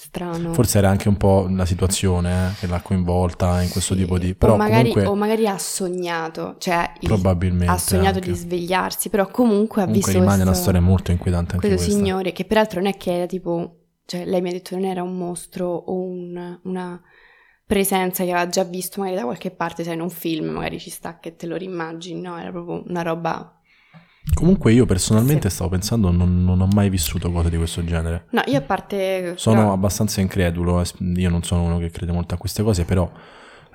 strano. 0.00 0.52
Forse 0.52 0.78
era 0.78 0.88
anche 0.90 1.08
un 1.08 1.16
po' 1.16 1.46
la 1.50 1.64
situazione 1.66 2.50
eh, 2.50 2.54
che 2.58 2.66
l'ha 2.66 2.80
coinvolta 2.80 3.62
in 3.62 3.70
questo 3.70 3.94
tipo 3.94 4.18
di... 4.18 4.34
Però 4.34 4.54
o, 4.54 4.56
magari, 4.56 4.90
comunque 4.90 5.04
o 5.06 5.14
magari 5.16 5.46
ha 5.46 5.58
sognato, 5.58 6.56
cioè 6.58 6.92
il- 7.00 7.08
probabilmente 7.08 7.72
ha 7.72 7.78
sognato 7.78 8.16
anche. 8.18 8.30
di 8.30 8.36
svegliarsi, 8.36 9.08
però 9.10 9.28
comunque 9.28 9.82
ha 9.82 9.86
Comunque 9.86 10.12
visto 10.12 10.18
rimane 10.20 10.42
questo, 10.42 10.48
una 10.50 10.54
storia 10.54 10.80
molto 10.80 11.10
inquietante 11.12 11.54
anche 11.54 11.68
questo 11.68 11.86
questa. 11.86 12.04
signore 12.04 12.32
che 12.32 12.44
peraltro 12.44 12.80
non 12.80 12.88
è 12.90 12.96
che 12.96 13.12
era 13.14 13.26
tipo, 13.26 13.78
cioè 14.04 14.24
lei 14.26 14.40
mi 14.42 14.48
ha 14.50 14.52
detto 14.52 14.70
che 14.70 14.76
non 14.80 14.84
era 14.90 15.02
un 15.02 15.16
mostro 15.16 15.66
o 15.68 15.94
un- 16.00 16.60
una 16.64 17.00
presenza 17.64 18.22
che 18.24 18.30
aveva 18.32 18.48
già 18.48 18.62
visto 18.64 19.00
magari 19.00 19.18
da 19.18 19.24
qualche 19.24 19.50
parte, 19.50 19.82
sai, 19.84 19.94
in 19.94 20.00
un 20.00 20.10
film 20.10 20.46
magari 20.50 20.78
ci 20.78 20.90
sta 20.90 21.18
che 21.18 21.36
te 21.36 21.46
lo 21.46 21.56
rimmagini, 21.56 22.20
no, 22.20 22.38
era 22.38 22.50
proprio 22.50 22.82
una 22.86 23.02
roba... 23.02 23.50
Comunque 24.34 24.72
io 24.72 24.84
personalmente 24.86 25.48
Sì. 25.48 25.54
stavo 25.54 25.70
pensando, 25.70 26.10
non, 26.10 26.44
non 26.44 26.60
ho 26.60 26.68
mai 26.74 26.90
vissuto 26.90 27.30
cose 27.32 27.48
di 27.48 27.56
questo 27.56 27.84
genere. 27.84 28.26
No, 28.30 28.42
io 28.46 28.58
a 28.58 28.62
parte... 28.62 29.34
Sono 29.36 29.56
però- 29.60 29.72
abbastanza 29.72 30.20
incredulo, 30.20 30.80
eh, 30.80 30.84
io 31.14 31.30
non 31.30 31.42
sono 31.42 31.62
uno 31.62 31.78
che 31.78 31.90
crede 31.90 32.12
molto 32.12 32.34
a 32.34 32.38
queste 32.38 32.62
cose, 32.62 32.84
però 32.84 33.10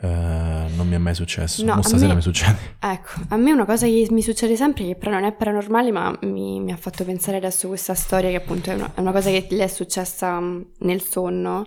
eh, 0.01 0.07
non 0.07 0.87
mi 0.87 0.93
è 0.95 0.97
mai 0.97 1.15
successo. 1.15 1.63
No, 1.63 1.81
stasera 1.81 2.09
me- 2.09 2.15
mi 2.15 2.21
succede. 2.21 2.57
Ecco, 2.79 3.09
a 3.29 3.37
me 3.37 3.51
una 3.51 3.65
cosa 3.65 3.85
che 3.87 4.07
mi 4.11 4.21
succede 4.21 4.55
sempre, 4.55 4.85
che 4.85 4.95
però 4.95 5.11
non 5.11 5.23
è 5.23 5.31
paranormale, 5.31 5.91
ma 5.91 6.15
mi, 6.23 6.59
mi 6.59 6.71
ha 6.71 6.77
fatto 6.77 7.03
pensare 7.05 7.37
adesso 7.37 7.67
questa 7.67 7.93
storia, 7.95 8.29
che 8.29 8.35
appunto 8.35 8.69
è 8.71 8.75
una, 8.75 8.91
è 8.93 8.99
una 8.99 9.11
cosa 9.11 9.29
che 9.29 9.47
le 9.49 9.63
è 9.63 9.67
successa 9.67 10.39
nel 10.79 11.01
sonno. 11.01 11.65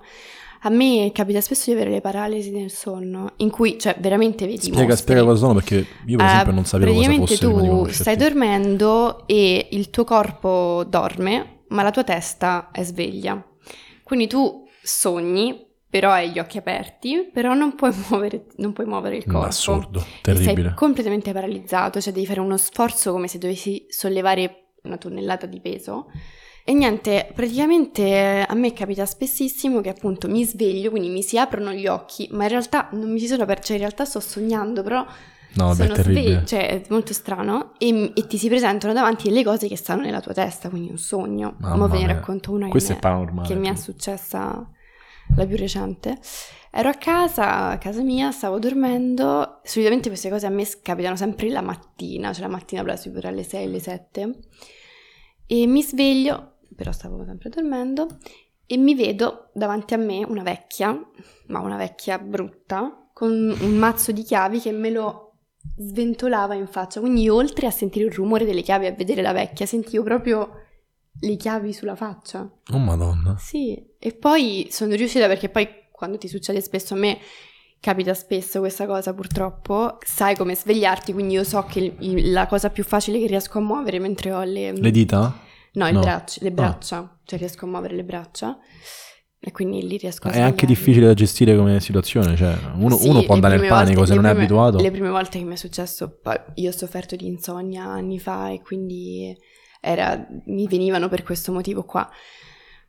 A 0.67 0.71
me 0.71 1.11
capita 1.13 1.41
spesso 1.43 1.71
di 1.71 1.77
avere 1.77 1.91
le 1.91 2.01
paralisi 2.01 2.51
nel 2.51 2.71
sonno, 2.71 3.33
in 3.37 3.51
cui, 3.51 3.79
cioè, 3.79 3.97
veramente 3.99 4.47
vedi 4.47 4.61
Spiega, 4.63 4.81
mostri. 4.81 4.97
spiega 5.03 5.23
cosa 5.25 5.39
sono 5.41 5.55
perché 5.55 5.87
io 6.07 6.17
per 6.17 6.27
Eh, 6.27 6.31
esempio 6.31 6.53
non 6.53 6.65
sapevo 6.65 6.95
cosa 6.95 7.13
fosse 7.13 7.39
tu 7.39 7.87
stai 7.91 8.17
dormendo 8.17 9.27
e 9.27 9.69
il 9.73 9.91
tuo 9.91 10.05
corpo 10.05 10.85
dorme, 10.89 11.65
ma 11.69 11.83
la 11.83 11.91
tua 11.91 12.03
testa 12.05 12.71
è 12.73 12.83
sveglia. 12.83 13.43
Quindi 14.03 14.27
tu 14.27 14.67
sogni, 14.83 15.67
però 15.89 16.11
hai 16.13 16.31
gli 16.31 16.39
occhi 16.39 16.57
aperti, 16.57 17.29
però 17.31 17.53
non 17.53 17.75
puoi 17.75 17.93
muovere, 18.09 18.47
non 18.57 18.73
puoi 18.73 18.87
muovere 18.87 19.17
il 19.17 19.25
corpo. 19.27 19.47
Assurdo, 19.47 20.01
E 20.01 20.05
terribile. 20.23 20.69
Sei 20.69 20.75
completamente 20.75 21.33
paralizzato, 21.33 22.01
cioè 22.01 22.13
devi 22.13 22.25
fare 22.27 22.41
uno 22.41 22.57
sforzo 22.57 23.13
come 23.13 23.29
se 23.29 23.37
dovessi 23.37 23.85
sollevare 23.91 24.71
una 24.85 24.97
tonnellata 24.97 25.45
di 25.45 25.61
peso. 25.61 26.07
E 26.67 26.73
niente, 26.73 27.31
praticamente 27.35 28.45
a 28.49 28.55
me 28.55 28.73
capita 28.73 29.05
spessissimo 29.05 29.83
che 29.83 29.91
appunto 29.91 30.29
mi 30.29 30.45
sveglio, 30.45 30.89
quindi 30.91 31.11
mi 31.11 31.23
si 31.23 31.39
aprono 31.39 31.73
gli 31.73 31.87
occhi, 31.87 32.27
ma 32.33 32.45
in 32.45 32.49
realtà 32.49 32.89
non 32.93 33.11
mi 33.13 33.19
si 33.19 33.27
sono 33.27 33.43
aperti, 33.43 33.67
cioè 33.67 33.77
in 33.77 33.83
realtà 33.83 34.05
sto 34.07 34.21
sognando, 34.21 34.83
però 34.83 35.05
No, 35.57 35.73
sono 35.75 35.93
terribile. 35.95 36.23
sveglia, 36.23 36.45
cioè 36.45 36.67
è 36.69 36.83
molto 36.89 37.13
strano, 37.13 37.75
e, 37.79 38.13
e 38.15 38.27
ti 38.27 38.39
si 38.39 38.49
presentano 38.49 38.93
davanti 38.95 39.29
delle 39.29 39.45
cose 39.45 39.69
che 39.69 39.77
stanno 39.77 40.03
nella 40.03 40.21
tua 40.21 40.33
testa, 40.33 40.69
quindi 40.71 40.89
un 40.91 40.99
sogno. 40.99 41.55
Mamma 41.59 41.85
Ora 41.85 41.93
ve 41.93 41.99
ne 42.01 42.07
racconto 42.15 42.51
una 42.53 42.69
che 42.69 42.97
paranormale. 42.99 43.47
che 43.47 43.55
mi 43.55 43.69
è 43.69 43.75
successa 43.77 44.69
la 45.37 45.47
più 45.47 45.57
recente. 45.57 46.19
Ero 46.73 46.89
a 46.89 46.95
casa, 46.95 47.69
a 47.69 47.79
casa 47.79 48.03
mia, 48.03 48.31
stavo 48.33 48.59
dormendo. 48.59 49.61
Solitamente 49.63 50.09
queste 50.09 50.29
cose 50.29 50.47
a 50.47 50.51
me 50.51 50.67
capitano 50.83 51.15
sempre 51.15 51.49
la 51.51 51.61
mattina, 51.61 52.33
cioè 52.33 52.43
la 52.43 52.51
mattina 52.51 52.83
presto, 52.83 53.11
per 53.13 53.27
alle 53.27 53.45
6, 53.45 53.65
alle 53.67 53.79
7. 53.81 54.39
E 55.47 55.67
mi 55.67 55.83
sveglio, 55.83 56.54
però 56.75 56.93
stavo 56.93 57.25
sempre 57.25 57.51
dormendo, 57.51 58.07
e 58.67 58.77
mi 58.77 58.95
vedo 58.95 59.51
davanti 59.53 59.95
a 59.95 59.99
me 59.99 60.25
una 60.25 60.43
vecchia, 60.43 60.99
ma 61.49 61.61
una 61.61 61.77
vecchia 61.77 62.19
brutta, 62.19 63.11
con 63.13 63.33
un 63.33 63.77
mazzo 63.77 64.11
di 64.13 64.23
chiavi 64.23 64.61
che 64.61 64.73
me 64.73 64.91
lo 64.91 65.37
sventolava 65.77 66.55
in 66.55 66.67
faccia. 66.67 67.01
Quindi 67.01 67.23
io, 67.23 67.35
oltre 67.35 67.67
a 67.67 67.71
sentire 67.71 68.07
il 68.07 68.13
rumore 68.13 68.45
delle 68.45 68.63
chiavi 68.63 68.87
e 68.87 68.89
a 68.89 68.93
vedere 68.93 69.23
la 69.23 69.33
vecchia, 69.33 69.67
sentivo 69.67 70.03
proprio 70.03 70.63
le 71.21 71.37
chiavi 71.37 71.73
sulla 71.73 71.95
faccia. 71.95 72.51
Oh 72.73 72.79
madonna. 72.79 73.37
Sì, 73.39 73.81
e 73.99 74.13
poi 74.13 74.69
sono 74.71 74.95
riuscita 74.95 75.27
perché 75.27 75.49
poi 75.49 75.69
quando 75.91 76.19
ti 76.19 76.27
succede 76.27 76.61
spesso 76.61 76.95
a 76.95 76.97
me 76.97 77.19
capita 77.79 78.15
spesso 78.15 78.61
questa 78.61 78.87
cosa 78.87 79.13
purtroppo, 79.13 79.99
sai 80.03 80.35
come 80.37 80.55
svegliarti, 80.55 81.13
quindi 81.13 81.35
io 81.35 81.45
so 81.45 81.63
che 81.65 81.95
la 81.99 82.47
cosa 82.47 82.71
più 82.71 82.83
facile 82.83 83.19
che 83.19 83.27
riesco 83.27 83.59
a 83.59 83.61
muovere 83.61 83.99
mentre 83.99 84.33
ho 84.33 84.43
le... 84.43 84.73
Le 84.73 84.91
dita? 84.91 85.39
No, 85.75 85.87
il 85.89 85.95
No. 85.95 86.01
braccio- 86.01 86.41
le 86.43 86.49
Ah. 86.49 86.53
braccia, 86.53 87.21
cioè 87.25 87.39
riesco 87.39 87.65
a 87.65 87.69
muovere 87.69 87.95
le 87.95 88.05
braccia 88.05 88.59
e 89.41 89.51
quindi 89.53 89.87
lì 89.87 89.97
riesco 89.97 90.29
a 90.29 90.31
È 90.31 90.41
anche 90.41 90.67
difficile 90.67 91.07
da 91.07 91.15
gestire 91.15 91.57
come 91.57 91.81
situazione, 91.81 92.35
cioè 92.37 92.57
uno, 92.77 92.97
Sì, 92.97 93.09
uno 93.09 93.23
può 93.25 93.35
andare 93.35 93.55
nel 93.57 93.63
prime 93.67 93.75
panico 93.77 93.99
volte- 93.99 94.15
se 94.15 94.17
non 94.17 94.25
è 94.27 94.31
prime- 94.31 94.45
abituato. 94.45 94.79
Le 94.83 94.91
prime 94.91 95.11
volte 95.11 95.39
che 95.39 95.45
mi 95.45 95.53
è 95.53 95.57
successo, 95.57 96.21
io 96.55 96.69
ho 96.71 96.73
sofferto 96.73 97.17
di 97.17 97.27
insonnia 97.27 97.85
anni 97.85 98.19
fa 98.19 98.51
e 98.51 98.63
quindi 98.63 99.37
era- 99.81 100.27
mi 100.47 100.67
venivano 100.67 101.09
per 101.09 101.23
questo 101.23 101.53
motivo 101.53 101.85
qua. 101.85 102.09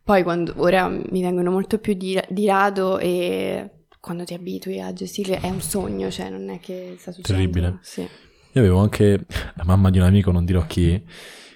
Poi 0.03 0.21
quando, 0.23 0.53
ora 0.57 0.87
mi 0.87 1.21
vengono 1.21 1.49
molto 1.51 1.79
più 1.79 1.93
di, 1.95 2.17
di 2.29 2.45
rado 2.45 2.99
e 2.99 3.71
quando 3.99 4.23
ti 4.23 4.35
abitui 4.35 4.79
a 4.79 4.93
gestirle 4.93 5.39
è 5.39 5.49
un 5.49 5.61
sogno, 5.61 6.11
cioè 6.11 6.29
non 6.29 6.49
è 6.49 6.59
che 6.59 6.95
sta 6.99 7.11
succedendo. 7.11 7.51
Terribile. 7.51 7.79
Sì. 7.81 8.01
Io 8.01 8.61
avevo 8.61 8.77
anche 8.79 9.25
la 9.55 9.63
mamma 9.65 9.89
di 9.89 9.97
un 9.97 10.03
amico, 10.05 10.31
non 10.31 10.45
dirò 10.45 10.63
chi, 10.67 11.03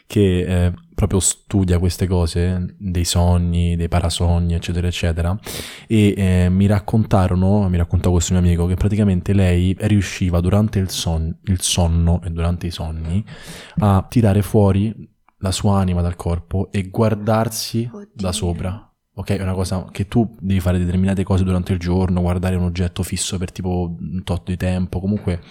che 0.08 0.66
eh, 0.66 0.74
proprio 1.00 1.22
studia 1.22 1.80
queste 1.80 2.08
cose, 2.08 2.76
dei 2.78 3.06
sogni, 3.06 3.78
dei 3.78 3.88
parasogni, 3.88 4.54
eccetera, 4.54 4.86
eccetera. 4.88 5.38
E 5.88 6.14
eh, 6.18 6.50
mi 6.50 6.66
raccontarono, 6.66 7.70
mi 7.70 7.78
raccontò 7.78 8.12
questo 8.12 8.34
mio 8.34 8.42
amico, 8.42 8.66
che 8.66 8.76
praticamente 8.76 9.32
lei 9.32 9.74
riusciva 9.80 10.42
durante 10.42 10.78
il, 10.80 10.90
son- 10.90 11.34
il 11.44 11.62
sonno 11.62 12.22
e 12.22 12.32
durante 12.32 12.68
i 12.68 12.72
sogni 12.72 13.24
a 13.78 14.06
tirare 14.10 14.42
fuori 14.42 14.94
la 15.38 15.52
sua 15.52 15.80
anima 15.80 16.02
dal 16.02 16.18
corpo 16.18 16.70
e 16.70 16.90
guardarsi 16.90 17.90
Oddio. 17.90 18.10
da 18.14 18.32
sopra. 18.34 18.89
Ok, 19.20 19.32
è 19.32 19.42
una 19.42 19.54
cosa 19.54 19.86
che 19.92 20.08
tu 20.08 20.34
devi 20.40 20.62
fare 20.62 20.80
determinate 20.80 21.26
cose 21.26 21.44
durante 21.44 21.74
il 21.74 21.80
giorno, 21.80 22.22
guardare 22.22 22.56
un 22.56 22.64
oggetto 22.64 23.04
fisso 23.04 23.38
per 23.38 23.52
tipo 23.52 23.94
un 24.00 24.24
tot 24.24 24.46
di 24.46 24.56
tempo, 24.56 25.02
comunque 25.02 25.42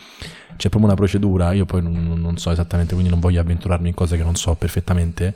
c'è 0.56 0.70
proprio 0.70 0.87
una 0.87 0.94
procedura, 0.94 1.52
io 1.52 1.66
poi 1.66 1.82
non, 1.82 2.14
non 2.18 2.38
so 2.38 2.50
esattamente, 2.50 2.94
quindi 2.94 3.10
non 3.10 3.20
voglio 3.20 3.42
avventurarmi 3.42 3.88
in 3.88 3.94
cose 3.94 4.16
che 4.16 4.22
non 4.22 4.37
so 4.37 4.54
perfettamente, 4.54 5.34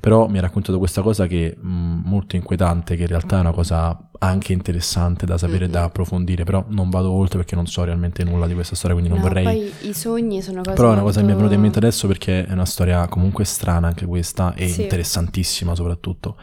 però 0.00 0.28
mi 0.28 0.38
ha 0.38 0.40
raccontato 0.40 0.78
questa 0.78 1.02
cosa 1.02 1.26
che 1.26 1.50
è 1.50 1.56
molto 1.60 2.36
inquietante, 2.36 2.96
che 2.96 3.02
in 3.02 3.08
realtà 3.08 3.36
è 3.36 3.40
una 3.40 3.52
cosa 3.52 3.94
anche 4.24 4.52
interessante 4.52 5.26
da 5.26 5.38
sapere, 5.38 5.64
Mm-mm. 5.64 5.72
da 5.72 5.84
approfondire, 5.84 6.44
però 6.44 6.64
non 6.68 6.90
vado 6.90 7.10
oltre 7.10 7.38
perché 7.38 7.54
non 7.54 7.66
so 7.66 7.84
realmente 7.84 8.24
nulla 8.24 8.46
di 8.46 8.54
questa 8.54 8.74
storia, 8.74 8.96
quindi 8.96 9.12
non 9.12 9.22
No, 9.22 9.28
vorrei... 9.28 9.44
Poi 9.44 9.88
i 9.88 9.94
sogni 9.94 10.42
sono 10.42 10.62
cose 10.62 10.74
Però 10.74 10.88
è 10.90 10.92
una 10.92 11.02
cosa 11.02 11.20
che 11.20 11.26
mi 11.26 11.32
è 11.32 11.34
venuta 11.36 11.54
in 11.54 11.60
mente 11.60 11.80
molto- 11.80 11.86
adesso 11.86 12.06
perché 12.06 12.46
è 12.46 12.52
una 12.52 12.64
storia 12.64 13.06
comunque 13.08 13.44
strana 13.44 13.86
anche 13.88 14.06
questa 14.06 14.54
e 14.54 14.68
Sì. 14.68 14.82
interessantissima 14.82 15.74
soprattutto. 15.74 16.36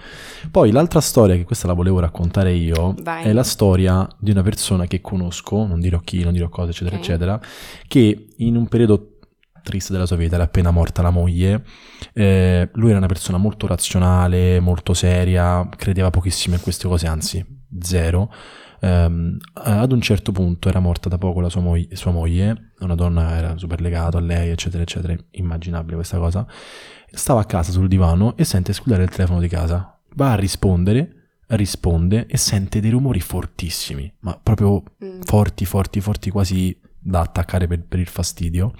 Poi 0.49 0.71
l'altra 0.71 1.01
storia, 1.01 1.35
che 1.35 1.43
questa 1.43 1.67
la 1.67 1.73
volevo 1.73 1.99
raccontare 1.99 2.53
io, 2.53 2.95
Vai. 3.01 3.25
è 3.25 3.33
la 3.33 3.43
storia 3.43 4.07
di 4.19 4.31
una 4.31 4.43
persona 4.43 4.85
che 4.85 5.01
conosco, 5.01 5.65
non 5.65 5.79
dirò 5.79 5.99
chi, 5.99 6.23
non 6.23 6.33
dirò 6.33 6.49
cosa, 6.49 6.69
eccetera, 6.71 6.95
Ok. 6.95 7.01
eccetera, 7.03 7.41
che 7.87 8.27
in 8.37 8.55
un 8.55 8.67
periodo 8.67 9.07
triste 9.63 9.93
della 9.93 10.07
sua 10.07 10.15
vita, 10.15 10.35
era 10.35 10.45
appena 10.45 10.71
morta 10.71 11.03
la 11.03 11.11
moglie, 11.11 11.63
eh, 12.13 12.67
lui 12.73 12.89
era 12.89 12.97
una 12.97 13.05
persona 13.05 13.37
molto 13.37 13.67
razionale, 13.67 14.59
molto 14.59 14.95
seria, 14.95 15.69
credeva 15.77 16.09
pochissimo 16.09 16.55
in 16.55 16.61
queste 16.61 16.87
cose, 16.87 17.05
anzi 17.05 17.45
zero. 17.79 18.31
ehm, 18.83 19.37
ad 19.53 19.91
un 19.91 20.01
certo 20.01 20.31
punto 20.31 20.67
era 20.67 20.79
morta 20.79 21.07
da 21.07 21.17
poco 21.19 21.39
la 21.39 21.49
sua, 21.49 21.61
mo- 21.61 21.77
sua 21.91 22.11
moglie, 22.11 22.71
una 22.79 22.95
donna 22.95 23.35
era 23.37 23.55
super 23.57 23.79
legata 23.79 24.17
a 24.17 24.21
lei, 24.21 24.49
eccetera, 24.49 24.81
eccetera, 24.81 25.15
immaginabile 25.31 25.95
questa 25.95 26.17
cosa. 26.17 26.47
Stava 27.11 27.41
a 27.41 27.45
casa 27.45 27.71
sul 27.71 27.87
divano 27.87 28.35
e 28.37 28.43
sente 28.43 28.73
squillare 28.73 29.03
il 29.03 29.09
telefono 29.09 29.39
di 29.39 29.47
casa. 29.47 29.99
Va 30.15 30.31
a 30.31 30.35
rispondere, 30.35 31.15
risponde 31.47 32.25
e 32.25 32.37
sente 32.37 32.79
dei 32.79 32.89
rumori 32.89 33.19
fortissimi, 33.19 34.11
ma 34.21 34.39
proprio 34.41 34.83
Mm. 35.03 35.21
forti, 35.21 35.65
forti, 35.65 36.01
forti, 36.01 36.29
quasi 36.31 36.75
da 36.97 37.19
attaccare 37.21 37.67
per, 37.67 37.83
per 37.87 37.99
il 37.99 38.07
fastidio. 38.07 38.73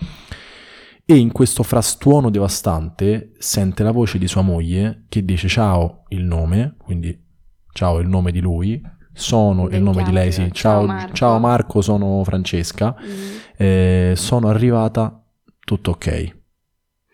E 1.06 1.16
in 1.16 1.32
questo 1.32 1.62
frastuono 1.64 2.30
devastante 2.30 3.34
sente 3.38 3.84
la 3.84 3.92
voce 3.92 4.18
di 4.18 4.28
sua 4.28 4.42
moglie 4.42 5.04
che 5.10 5.24
dice 5.26 5.48
ciao 5.48 6.06
il 6.10 6.24
nome, 6.24 6.76
quindi 6.78 7.30
ciao 7.72 8.00
il 8.00 8.08
nome 8.08 8.32
di 8.32 8.40
lui, 8.40 8.82
sono 9.14 9.68
il 9.70 9.82
nome 9.82 10.04
di 10.04 10.12
lei, 10.12 10.32
sì, 10.32 10.42
ciao, 10.52 10.52
ciao 10.52 10.86
Marco. 10.86 11.14
ciao 11.14 11.40
Marco, 11.40 11.82
sono 11.82 12.24
Francesca, 12.24 12.96
Mm. 13.00 13.38
eh, 13.58 14.14
sono 14.16 14.48
arrivata, 14.48 15.24
tutto 15.60 15.92
ok. 15.92 16.36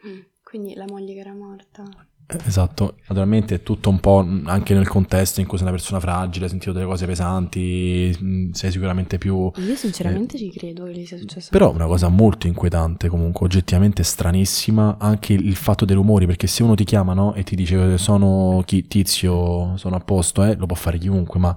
Mm. 0.07 0.19
Quindi 0.43 0.75
la 0.75 0.85
moglie 0.87 1.13
che 1.13 1.19
era 1.19 1.33
morta. 1.33 1.83
Eh, 2.29 2.37
Esatto, 2.45 2.95
naturalmente 3.07 3.55
è 3.55 3.63
tutto 3.63 3.89
un 3.89 4.01
po' 4.01 4.17
anche 4.45 4.73
nel 4.73 4.85
contesto 4.87 5.39
in 5.39 5.47
cui 5.47 5.57
sei 5.57 5.65
una 5.67 5.75
persona 5.75 6.01
fragile, 6.01 6.43
hai 6.43 6.49
sentito 6.49 6.73
delle 6.73 6.85
cose 6.85 7.05
pesanti, 7.05 8.13
mh, 8.19 8.49
sei 8.51 8.69
sicuramente 8.71 9.17
più... 9.17 9.49
Io 9.55 9.75
sinceramente 9.75 10.37
ci 10.37 10.49
credo 10.51 10.83
che 10.83 10.91
gli 10.91 11.05
sia 11.05 11.17
successo. 11.17 11.47
Eh. 11.47 11.51
Però 11.57 11.71
una 11.71 11.85
cosa 11.85 12.09
molto 12.09 12.47
inquietante 12.47 13.07
comunque, 13.07 13.45
oggettivamente 13.45 14.03
stranissima, 14.03 14.97
anche 14.99 15.31
il 15.33 15.55
fatto 15.55 15.85
dei 15.85 15.95
rumori, 15.95 16.25
perché 16.25 16.47
se 16.47 16.63
uno 16.63 16.75
ti 16.75 16.83
chiama 16.83 17.13
no, 17.13 17.33
e 17.33 17.43
ti 17.43 17.55
dice 17.55 17.97
sono 17.97 18.61
chi, 18.65 18.85
tizio, 18.87 19.77
sono 19.77 19.95
a 19.95 19.99
posto, 20.01 20.43
eh, 20.43 20.55
lo 20.57 20.65
può 20.65 20.75
fare 20.75 20.97
chiunque, 20.97 21.39
ma 21.39 21.55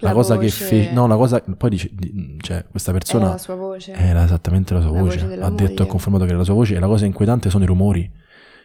la, 0.00 0.08
La 0.08 0.14
cosa 0.14 0.36
che 0.36 0.44
voce- 0.46 0.64
fece... 0.64 0.92
No, 0.92 1.06
la 1.06 1.16
cosa... 1.16 1.42
Poi 1.56 1.70
dice, 1.70 1.88
di- 1.90 2.36
cioè 2.42 2.66
questa 2.70 2.90
Era 2.90 2.98
persona 2.98 3.28
la 3.30 3.38
sua 3.38 3.54
voce. 3.54 3.92
era 3.92 4.24
esattamente 4.24 4.74
la 4.74 4.82
sua 4.82 4.90
La 4.90 5.00
voce, 5.00 5.24
voce 5.26 5.40
ha 5.40 5.50
detto 5.50 5.82
e 5.84 5.86
confermato 5.86 6.24
che 6.24 6.30
era 6.30 6.38
la 6.40 6.44
sua 6.44 6.54
voce 6.54 6.74
e 6.74 6.78
la 6.78 6.86
cosa 6.86 7.06
inquietante 7.06 7.48
sono 7.48 7.64
i 7.64 7.66
rumori. 7.66 8.10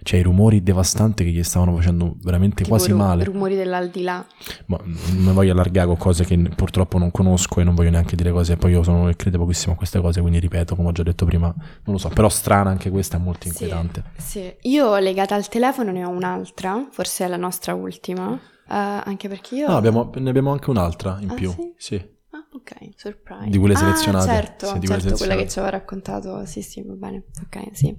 Cioè 0.04 0.20
i 0.20 0.24
rumori 0.24 0.62
devastanti 0.64 1.24
che 1.24 1.32
gli 1.32 1.44
stavano 1.44 1.76
facendo 1.76 2.16
veramente 2.22 2.58
Tipo 2.64 2.70
quasi 2.76 2.92
ru- 2.92 2.98
male. 2.98 3.24
rumori 3.24 3.56
dell'aldilà. 3.56 4.26
Ma 4.68 4.78
non 4.84 4.98
mi 5.24 5.34
voglio 5.34 5.52
allargare 5.54 5.88
con 5.88 5.98
cose 5.98 6.24
che 6.24 6.38
purtroppo 6.38 6.98
non 6.98 7.12
conosco 7.12 7.60
e 7.60 7.64
non 7.64 7.76
voglio 7.76 7.90
neanche 7.90 8.16
dire 8.16 8.32
cose. 8.32 8.58
Poi 8.58 8.72
io 8.72 8.84
sono, 8.84 9.12
credo 9.16 9.38
pochissimo 9.40 9.74
a 9.74 9.76
queste 9.76 10.00
cose, 10.00 10.22
quindi 10.22 10.40
ripeto, 10.40 10.76
come 10.76 10.90
ho 10.90 10.92
già 10.92 11.04
detto 11.04 11.26
prima, 11.26 11.48
non 11.48 11.96
lo 11.96 11.98
so. 11.98 12.10
Però 12.10 12.30
strana 12.30 12.70
anche 12.70 12.90
questa, 12.90 13.18
è 13.18 13.20
molto 13.20 13.48
inquietante. 13.48 14.04
Sì, 14.18 14.54
io 14.62 14.98
legata 14.98 15.36
al 15.36 15.48
telefono 15.50 15.92
ne 15.92 16.06
ho 16.06 16.10
un'altra, 16.10 16.88
forse 16.92 17.26
è 17.26 17.28
la 17.28 17.38
nostra 17.38 17.74
ultima, 17.74 18.34
eh, 18.34 18.40
anche 18.70 19.28
perché 19.28 19.56
io... 19.56 19.68
No, 19.68 19.78
abbiamo- 19.78 20.12
ne 20.16 20.30
abbiamo 20.30 20.52
anche 20.52 20.70
un'altra 20.70 21.18
in 21.22 21.32
Ah, 21.32 21.34
più. 21.34 21.50
sì? 21.52 21.74
Sì. 21.78 21.96
Ah, 22.32 22.46
ok, 22.54 22.76
surprise. 22.96 23.50
Di 23.50 23.58
quelle 23.58 23.74
Ah, 23.74 23.78
selezionate. 23.78 24.26
certo, 24.32 24.66
Sì, 24.68 24.80
di 24.80 24.86
quelle 24.86 25.02
certo, 25.02 25.18
quella 25.18 25.34
selezionate. 25.34 25.44
che 25.44 25.50
ci 25.50 25.60
aveva 25.60 25.78
raccontato, 25.78 26.46
sì, 26.46 26.62
sì, 26.62 26.84
va 26.86 26.94
bene, 26.94 27.24
ok, 27.46 27.62
sì. 27.72 27.98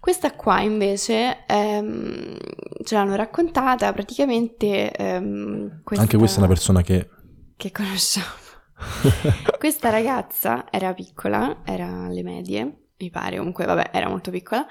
Questa 0.00 0.32
qua 0.34 0.60
invece 0.62 1.44
ehm, 1.46 2.36
ce 2.84 2.94
l'hanno 2.94 3.16
raccontata 3.16 3.92
praticamente... 3.92 4.90
ehm, 4.92 5.82
Anche 5.84 6.16
questa 6.16 6.36
è 6.36 6.38
una 6.40 6.48
persona 6.48 6.80
che... 6.80 7.08
che 7.56 7.70
conosciamo. 7.70 8.38
Questa 9.58 9.90
ragazza 9.90 10.64
era 10.70 10.94
piccola, 10.94 11.58
era 11.66 12.04
alle 12.06 12.22
medie, 12.22 12.86
mi 12.96 13.10
pare, 13.10 13.36
comunque 13.36 13.66
vabbè, 13.66 13.90
era 13.92 14.08
molto 14.08 14.30
piccola. 14.30 14.66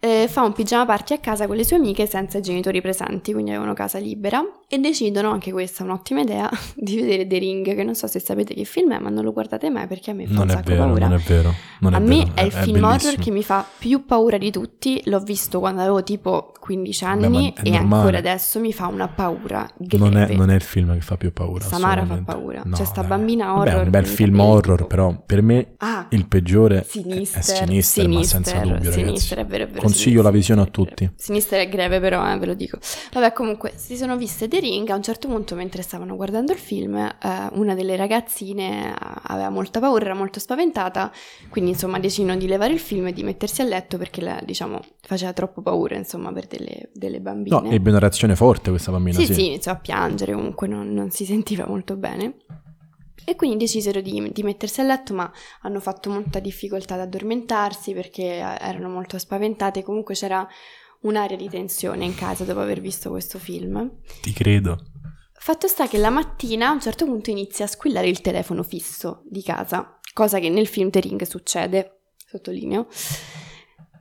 eh, 0.00 0.26
fa 0.28 0.42
un 0.42 0.52
pigiama 0.52 0.84
party 0.84 1.14
a 1.14 1.18
casa 1.18 1.46
con 1.46 1.54
le 1.54 1.64
sue 1.64 1.76
amiche 1.76 2.06
senza 2.06 2.38
i 2.38 2.42
genitori 2.42 2.80
presenti, 2.80 3.32
quindi 3.32 3.50
avevano 3.52 3.72
casa 3.72 3.98
libera 3.98 4.42
e 4.68 4.78
decidono, 4.78 5.30
anche 5.30 5.52
questa 5.52 5.82
è 5.82 5.86
un'ottima 5.86 6.20
idea, 6.22 6.48
di 6.74 6.96
vedere 6.96 7.26
The 7.26 7.38
Ring, 7.38 7.74
che 7.74 7.84
non 7.84 7.94
so 7.94 8.06
se 8.06 8.18
sapete 8.18 8.54
che 8.54 8.64
film 8.64 8.92
è, 8.94 8.98
ma 8.98 9.08
non 9.10 9.24
lo 9.24 9.32
guardate 9.32 9.70
mai 9.70 9.86
perché 9.86 10.10
a 10.10 10.14
me 10.14 10.26
fa 10.26 10.32
Non 10.32 10.42
un 10.42 10.48
è 10.48 10.52
sacco 10.52 10.68
vero, 10.70 10.84
paura. 10.84 11.06
non 11.08 11.18
è 11.18 11.22
vero. 11.22 11.54
Non 11.80 11.94
a 11.94 11.96
è 11.98 12.00
me 12.00 12.16
vero, 12.18 12.30
è 12.34 12.42
il 12.42 12.52
film 12.52 12.76
horror 12.82 12.96
bellissimo. 12.98 13.22
che 13.24 13.30
mi 13.30 13.42
fa 13.42 13.66
più 13.78 14.04
paura 14.06 14.38
di 14.38 14.50
tutti, 14.50 15.00
l'ho 15.04 15.20
visto 15.20 15.58
quando 15.60 15.80
avevo 15.82 16.02
tipo 16.02 16.52
15 16.58 17.04
Beh, 17.04 17.10
anni 17.10 17.52
è 17.54 17.60
e 17.62 17.70
normale. 17.70 17.94
ancora 17.96 18.18
adesso 18.18 18.58
mi 18.60 18.72
fa 18.72 18.86
una 18.88 19.08
paura. 19.08 19.68
Non 19.92 20.16
è, 20.16 20.34
non 20.34 20.50
è 20.50 20.54
il 20.54 20.62
film 20.62 20.92
che 20.94 21.00
fa 21.00 21.16
più 21.16 21.32
paura. 21.32 21.64
Samara 21.64 22.04
fa 22.04 22.20
paura. 22.24 22.62
No, 22.64 22.76
C'è 22.76 22.84
sta 22.84 23.00
dai. 23.02 23.10
bambina 23.10 23.52
Vabbè, 23.52 23.68
è 23.68 23.72
horror 23.74 23.84
un 23.84 23.90
bel 23.90 24.06
film 24.06 24.40
horror, 24.40 24.76
tipo- 24.76 24.86
però 24.88 25.22
per 25.24 25.42
me 25.42 25.74
Ah, 25.78 26.06
il 26.10 26.26
peggiore 26.26 26.80
è- 26.80 26.82
Sinister, 26.84 27.40
è 27.40 27.42
Sinister, 27.42 28.08
ma 28.08 28.22
senza 28.24 28.50
Sinister, 28.50 28.60
dubbio, 28.62 28.78
ragazzi. 28.90 28.98
Sinister, 29.04 29.38
è 29.38 29.46
vero, 29.46 29.64
è 29.64 29.66
vero. 29.68 29.80
Consiglio 29.80 30.00
Sinister, 30.02 30.24
la 30.24 30.30
visione 30.30 30.60
a 30.62 30.64
è 30.64 30.70
tutti. 30.70 31.10
Sinister 31.14 31.60
è 31.60 31.68
greve 31.68 32.00
però, 32.00 32.32
eh, 32.32 32.38
ve 32.38 32.46
lo 32.46 32.54
dico. 32.54 32.78
Vabbè, 33.12 33.32
comunque, 33.32 33.72
si 33.76 33.96
sono 33.96 34.16
viste 34.16 34.48
The 34.56 34.60
Ring, 34.66 34.88
a 34.88 34.94
un 34.94 35.02
certo 35.02 35.28
punto 35.28 35.54
mentre 35.54 35.82
stavano 35.82 36.16
guardando 36.16 36.52
il 36.52 36.58
film, 36.58 36.96
eh, 36.96 37.14
una 37.52 37.74
delle 37.74 37.94
ragazzine 37.94 38.94
aveva 38.98 39.50
molta 39.50 39.80
paura, 39.80 40.06
era 40.06 40.14
molto 40.14 40.40
spaventata, 40.40 41.12
quindi 41.50 41.72
insomma 41.72 41.98
decidono 41.98 42.36
di 42.36 42.46
levare 42.46 42.72
il 42.72 42.78
film 42.78 43.08
e 43.08 43.12
di 43.12 43.22
mettersi 43.22 43.60
a 43.60 43.64
letto 43.64 43.98
perché, 43.98 44.22
la- 44.22 44.40
diciamo, 44.42 44.80
faceva 45.02 45.34
troppo 45.34 45.60
paura, 45.60 45.96
insomma, 45.96 46.32
per 46.32 46.46
delle, 46.46 46.88
delle 46.94 47.20
bambine. 47.20 47.60
No, 47.60 47.70
ebbe 47.70 47.90
una 47.90 47.98
reazione 47.98 48.34
forte 48.34 48.70
questa 48.70 48.90
bambina, 48.90 49.18
Sì, 49.18 49.26
sì. 49.26 49.34
sì, 49.34 49.46
iniziò 49.46 49.72
a 49.72 49.76
piangere, 49.76 50.32
comunque 50.32 50.66
non, 50.66 50.90
non 50.92 51.10
si 51.10 51.26
sentiva 51.26 51.66
molto 51.66 51.96
bene. 51.96 52.36
E 53.28 53.34
quindi 53.34 53.56
decisero 53.56 54.00
di, 54.00 54.30
di 54.32 54.42
mettersi 54.42 54.80
a 54.80 54.84
letto, 54.84 55.12
ma 55.12 55.30
hanno 55.62 55.80
fatto 55.80 56.10
molta 56.10 56.38
difficoltà 56.38 56.94
ad 56.94 57.00
addormentarsi 57.00 57.92
perché 57.92 58.22
eh, 58.22 58.56
erano 58.60 58.88
molto 58.88 59.18
spaventate. 59.18 59.82
Comunque 59.82 60.14
c'era 60.14 60.46
un'area 61.06 61.36
di 61.36 61.48
tensione 61.48 62.04
in 62.04 62.14
casa 62.14 62.44
dopo 62.44 62.60
aver 62.60 62.80
visto 62.80 63.10
questo 63.10 63.38
film. 63.38 63.90
Ti 64.20 64.32
credo. 64.32 64.78
Fatto 65.38 65.68
sta 65.68 65.86
che 65.86 65.98
la 65.98 66.10
mattina 66.10 66.68
a 66.68 66.72
un 66.72 66.80
certo 66.80 67.04
punto 67.04 67.30
inizia 67.30 67.66
a 67.66 67.68
squillare 67.68 68.08
il 68.08 68.20
telefono 68.20 68.62
fisso 68.62 69.22
di 69.28 69.42
casa, 69.42 70.00
cosa 70.12 70.38
che 70.38 70.48
nel 70.48 70.66
film 70.66 70.90
The 70.90 71.00
Ring 71.00 71.22
succede, 71.22 72.00
sottolineo. 72.16 72.88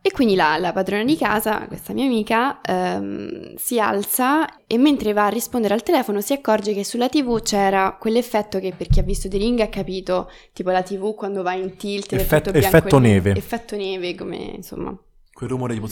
E 0.01 0.11
quindi 0.11 0.35
la, 0.35 0.57
la 0.57 0.71
padrona 0.71 1.03
di 1.03 1.17
casa, 1.17 1.65
questa 1.67 1.91
mia 1.91 2.05
amica, 2.05 2.61
ehm, 2.61 3.55
si 3.55 3.79
alza 3.79 4.65
e 4.67 4.77
mentre 4.77 5.13
va 5.13 5.25
a 5.25 5.29
rispondere 5.29 5.73
al 5.73 5.81
telefono 5.81 6.21
si 6.21 6.31
accorge 6.31 6.75
che 6.75 6.83
sulla 6.83 7.09
TV 7.09 7.41
c'era 7.41 7.97
quell'effetto 7.99 8.59
che 8.59 8.71
per 8.77 8.87
chi 8.87 8.99
ha 8.99 9.03
visto 9.03 9.27
The 9.27 9.37
Ring 9.37 9.59
ha 9.61 9.67
capito, 9.67 10.29
tipo 10.53 10.69
la 10.69 10.83
TV 10.83 11.15
quando 11.15 11.41
va 11.41 11.53
in 11.53 11.75
tilt, 11.75 12.13
Effetto- 12.13 12.53
effetto 12.53 12.99
neve. 12.99 13.31
Effetto 13.31 13.75
neve, 13.75 14.13
come 14.13 14.37
insomma 14.37 14.95
Quel 15.33 15.49
rumore 15.49 15.73
tipo... 15.73 15.87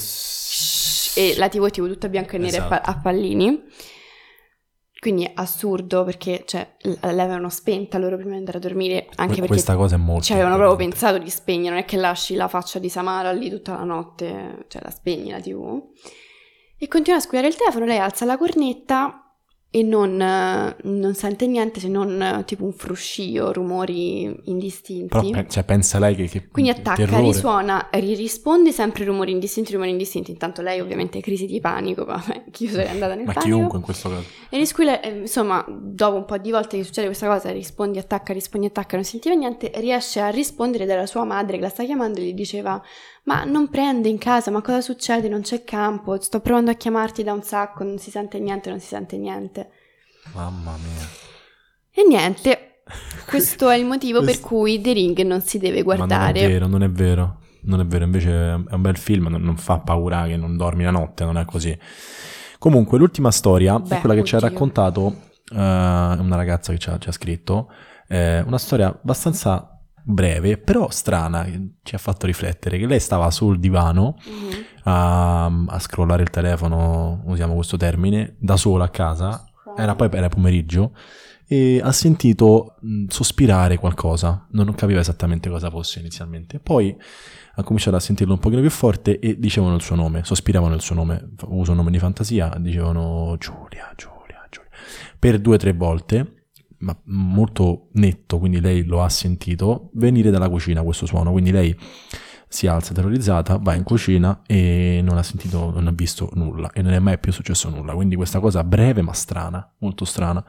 e 1.15 1.35
la 1.37 1.49
TV 1.49 1.65
è 1.67 1.71
tipo 1.71 1.87
tutta 1.87 2.09
bianca 2.09 2.35
e 2.35 2.39
nera 2.39 2.57
Esatto. 2.57 2.73
a 2.73 2.79
pa- 2.79 2.91
a 2.91 2.99
pallini. 2.99 3.63
Quindi 4.99 5.29
assurdo 5.33 6.05
perché 6.05 6.43
cioè, 6.45 6.75
l'avevano 7.01 7.49
spenta 7.49 7.97
loro 7.97 8.15
prima 8.15 8.31
di 8.31 8.37
andare 8.37 8.57
a 8.57 8.61
dormire, 8.61 9.07
anche 9.15 9.33
perché 9.33 9.47
Questa 9.47 9.75
cosa 9.75 9.95
è 9.95 9.97
molto... 9.97 10.23
ci 10.23 10.31
avevano 10.31 10.55
proprio 10.55 10.77
pensato 10.77 11.17
di 11.17 11.29
spegnere, 11.29 11.71
non 11.71 11.79
è 11.79 11.85
che 11.85 11.97
lasci 11.97 12.35
la 12.35 12.47
faccia 12.47 12.79
di 12.79 12.87
Samara 12.87 13.33
lì 13.33 13.49
tutta 13.49 13.73
la 13.73 13.83
notte, 13.83 14.63
cioè 14.69 14.81
la 14.81 14.91
spegni 14.91 15.31
la 15.31 15.41
TV. 15.41 15.81
E 16.77 16.87
continua 16.87 17.19
a 17.19 17.21
squillare 17.21 17.49
il 17.49 17.55
telefono, 17.57 17.83
lei 17.85 17.97
alza 17.97 18.23
la 18.23 18.37
cornetta 18.37 19.22
e 19.75 19.81
non, 19.81 20.17
non 20.17 21.15
sente 21.15 21.47
niente 21.47 21.79
se 21.79 21.87
non 21.87 22.43
tipo 22.45 22.63
un 22.63 22.73
fruscio, 22.73 23.51
rumori 23.51 24.31
indistinti. 24.43 25.07
Però 25.07 25.27
pe- 25.27 25.47
cioè, 25.49 25.63
pensa 25.63 25.97
lei 25.97 26.13
che... 26.13 26.27
che 26.27 26.47
Quindi 26.47 26.69
attacca, 26.69 27.05
terrore. 27.05 27.23
risuona, 27.23 27.89
ri- 27.93 28.13
risponde 28.13 28.71
sempre 28.71 29.03
rumori 29.03 29.31
indistinti, 29.31 29.71
rumori 29.73 29.89
indistinti. 29.89 30.29
Intanto 30.29 30.61
lei 30.61 30.79
ovviamente 30.79 31.19
crisi 31.21 31.47
di 31.47 31.59
panico, 31.59 32.05
vabbè, 32.05 32.43
chi 32.51 32.67
sarei 32.67 32.89
andata 32.89 33.15
nel 33.15 33.25
Ma 33.25 33.33
panico. 33.33 33.55
chiunque 33.55 33.77
in 33.79 33.83
questo 33.83 34.09
caso. 34.09 34.23
E 34.49 34.57
risquilla, 34.59 34.99
eh, 35.01 35.09
insomma, 35.21 35.65
dopo 35.67 36.17
un 36.17 36.25
po' 36.25 36.37
di 36.37 36.51
volte 36.51 36.77
che 36.77 36.83
succede 36.83 37.07
questa 37.07 37.25
cosa, 37.25 37.49
rispondi, 37.49 37.97
attacca, 37.97 38.31
rispondi, 38.31 38.67
attacca, 38.67 38.95
non 38.95 39.05
sentiva 39.05 39.33
niente, 39.33 39.71
riesce 39.77 40.19
a 40.19 40.29
rispondere 40.29 40.85
dalla 40.85 41.07
sua 41.07 41.23
madre 41.23 41.55
che 41.57 41.63
la 41.63 41.69
sta 41.69 41.83
chiamando 41.83 42.19
e 42.19 42.25
gli 42.25 42.33
diceva 42.35 42.79
ma 43.23 43.43
non 43.45 43.69
prende 43.69 44.09
in 44.09 44.17
casa, 44.17 44.51
ma 44.51 44.61
cosa 44.61 44.81
succede? 44.81 45.29
Non 45.29 45.41
c'è 45.41 45.63
campo, 45.63 46.19
sto 46.21 46.39
provando 46.41 46.71
a 46.71 46.75
chiamarti 46.75 47.23
da 47.23 47.33
un 47.33 47.43
sacco, 47.43 47.83
non 47.83 47.97
si 47.97 48.11
sente 48.11 48.39
niente, 48.39 48.69
non 48.69 48.79
si 48.79 48.87
sente 48.87 49.17
niente. 49.17 49.69
Mamma 50.33 50.75
mia. 50.77 51.07
E 51.91 52.03
niente, 52.07 52.81
questo 53.27 53.69
è 53.69 53.75
il 53.77 53.85
motivo 53.85 54.23
per 54.23 54.39
cui 54.39 54.81
The 54.81 54.93
Ring 54.93 55.19
non 55.21 55.41
si 55.41 55.57
deve 55.57 55.83
Ma 55.83 55.95
non 55.95 56.11
è 56.11 56.17
guardare. 56.17 56.47
vero, 56.47 56.67
non 56.67 56.83
è 56.83 56.89
vero. 56.89 57.39
Non 57.65 57.79
è 57.79 57.85
vero, 57.85 58.03
invece 58.03 58.29
è 58.31 58.73
un 58.73 58.81
bel 58.81 58.97
film, 58.97 59.27
non, 59.27 59.41
non 59.41 59.55
fa 59.55 59.79
paura 59.79 60.25
che 60.25 60.35
non 60.35 60.57
dormi 60.57 60.83
la 60.83 60.91
notte, 60.91 61.23
non 61.23 61.37
è 61.37 61.45
così. 61.45 61.77
Comunque, 62.59 62.97
l'ultima 62.97 63.31
storia 63.31 63.79
Beh, 63.79 63.97
è 63.97 63.99
quella 63.99 64.15
che 64.15 64.23
ci 64.23 64.35
ha 64.35 64.37
oddio. 64.37 64.49
raccontato 64.49 65.15
eh, 65.49 65.55
una 65.55 66.35
ragazza 66.35 66.73
che 66.73 66.77
ci 66.79 66.89
ha, 66.89 66.97
ci 66.97 67.07
ha 67.09 67.11
scritto. 67.13 67.71
eh, 68.07 68.41
una 68.41 68.57
storia 68.57 68.87
abbastanza 68.87 69.72
breve, 70.03 70.57
però 70.57 70.89
strana, 70.89 71.47
ci 71.83 71.95
ha 71.95 71.97
fatto 71.97 72.25
riflettere. 72.25 72.77
Che 72.77 72.85
lei 72.85 72.99
stava 72.99 73.31
sul 73.31 73.59
divano 73.59 74.17
Mhm. 74.25 74.63
a, 74.83 75.45
a 75.45 75.79
scrollare 75.79 76.23
il 76.23 76.29
telefono, 76.29 77.21
usiamo 77.25 77.53
questo 77.55 77.77
termine, 77.77 78.35
da 78.39 78.57
sola 78.57 78.85
a 78.85 78.89
casa. 78.89 79.45
Era 79.75 79.95
poi 79.95 80.09
era 80.11 80.29
pomeriggio 80.29 80.93
e 81.47 81.79
ha 81.83 81.91
sentito 81.91 82.75
mh, 82.81 83.05
sospirare 83.07 83.77
qualcosa, 83.77 84.45
non 84.51 84.73
capiva 84.75 84.99
esattamente 84.99 85.49
cosa 85.49 85.69
fosse 85.71 85.99
inizialmente. 85.99 86.59
Poi 86.59 86.95
ha 87.55 87.63
cominciato 87.63 87.95
a 87.95 87.99
sentirlo 87.99 88.33
un 88.33 88.39
pochino 88.39 88.61
più 88.61 88.69
forte 88.69 89.17
e 89.19 89.39
dicevano 89.39 89.75
il 89.75 89.81
suo 89.81 89.95
nome, 89.95 90.23
sospiravano 90.23 90.75
il 90.75 90.81
suo 90.81 90.95
nome, 90.95 91.29
uso 91.47 91.71
un 91.71 91.77
nome 91.77 91.91
di 91.91 91.97
fantasia, 91.99 92.53
dicevano 92.59 93.35
Giulia, 93.39 93.91
Giulia, 93.95 94.45
Giulia. 94.49 94.69
Per 95.17 95.39
due 95.39 95.55
o 95.55 95.57
tre 95.57 95.73
volte, 95.73 96.42
ma 96.83 96.95
molto 97.05 97.87
netto, 97.93 98.37
quindi 98.37 98.59
lei 98.59 98.83
lo 98.83 99.01
ha 99.01 99.09
sentito, 99.09 99.89
venire 99.93 100.29
dalla 100.29 100.49
cucina 100.49 100.83
questo 100.83 101.05
suono, 101.05 101.31
quindi 101.31 101.51
lei 101.51 101.75
si 102.47 102.67
alza 102.67 102.93
terrorizzata, 102.93 103.57
va 103.57 103.73
in 103.73 103.83
cucina 103.83 104.41
e 104.45 105.01
non 105.03 105.17
ha 105.17 105.23
sentito, 105.23 105.71
non 105.71 105.87
ha 105.87 105.91
visto 105.91 106.29
nulla 106.33 106.71
e 106.71 106.81
non 106.81 106.93
è 106.93 106.99
mai 106.99 107.17
più 107.17 107.31
successo 107.31 107.69
nulla, 107.69 107.93
quindi 107.93 108.15
questa 108.15 108.39
cosa 108.39 108.63
breve 108.63 109.01
ma 109.01 109.13
strana, 109.13 109.73
molto 109.79 110.05
strana. 110.05 110.43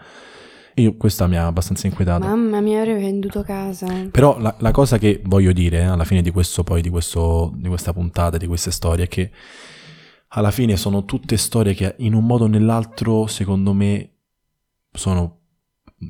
Io 0.76 0.96
questa 0.96 1.28
mi 1.28 1.36
ha 1.36 1.46
abbastanza 1.46 1.86
inquietato. 1.86 2.26
Mamma 2.26 2.60
mia, 2.60 2.80
avrei 2.80 3.00
venduto 3.00 3.42
casa. 3.42 3.86
Però 4.10 4.40
la, 4.40 4.56
la 4.58 4.72
cosa 4.72 4.98
che 4.98 5.22
voglio 5.24 5.52
dire 5.52 5.78
eh, 5.78 5.84
alla 5.84 6.02
fine 6.02 6.20
di 6.20 6.30
questo, 6.30 6.64
poi 6.64 6.82
di, 6.82 6.90
questo, 6.90 7.52
di 7.54 7.68
questa 7.68 7.92
puntata, 7.92 8.38
di 8.38 8.48
queste 8.48 8.72
storie, 8.72 9.04
è 9.04 9.08
che 9.08 9.30
alla 10.28 10.50
fine 10.50 10.76
sono 10.76 11.04
tutte 11.04 11.36
storie 11.36 11.74
che 11.74 11.94
in 11.98 12.12
un 12.12 12.26
modo 12.26 12.44
o 12.44 12.48
nell'altro, 12.48 13.28
secondo 13.28 13.72
me, 13.72 14.14
sono 14.90 15.43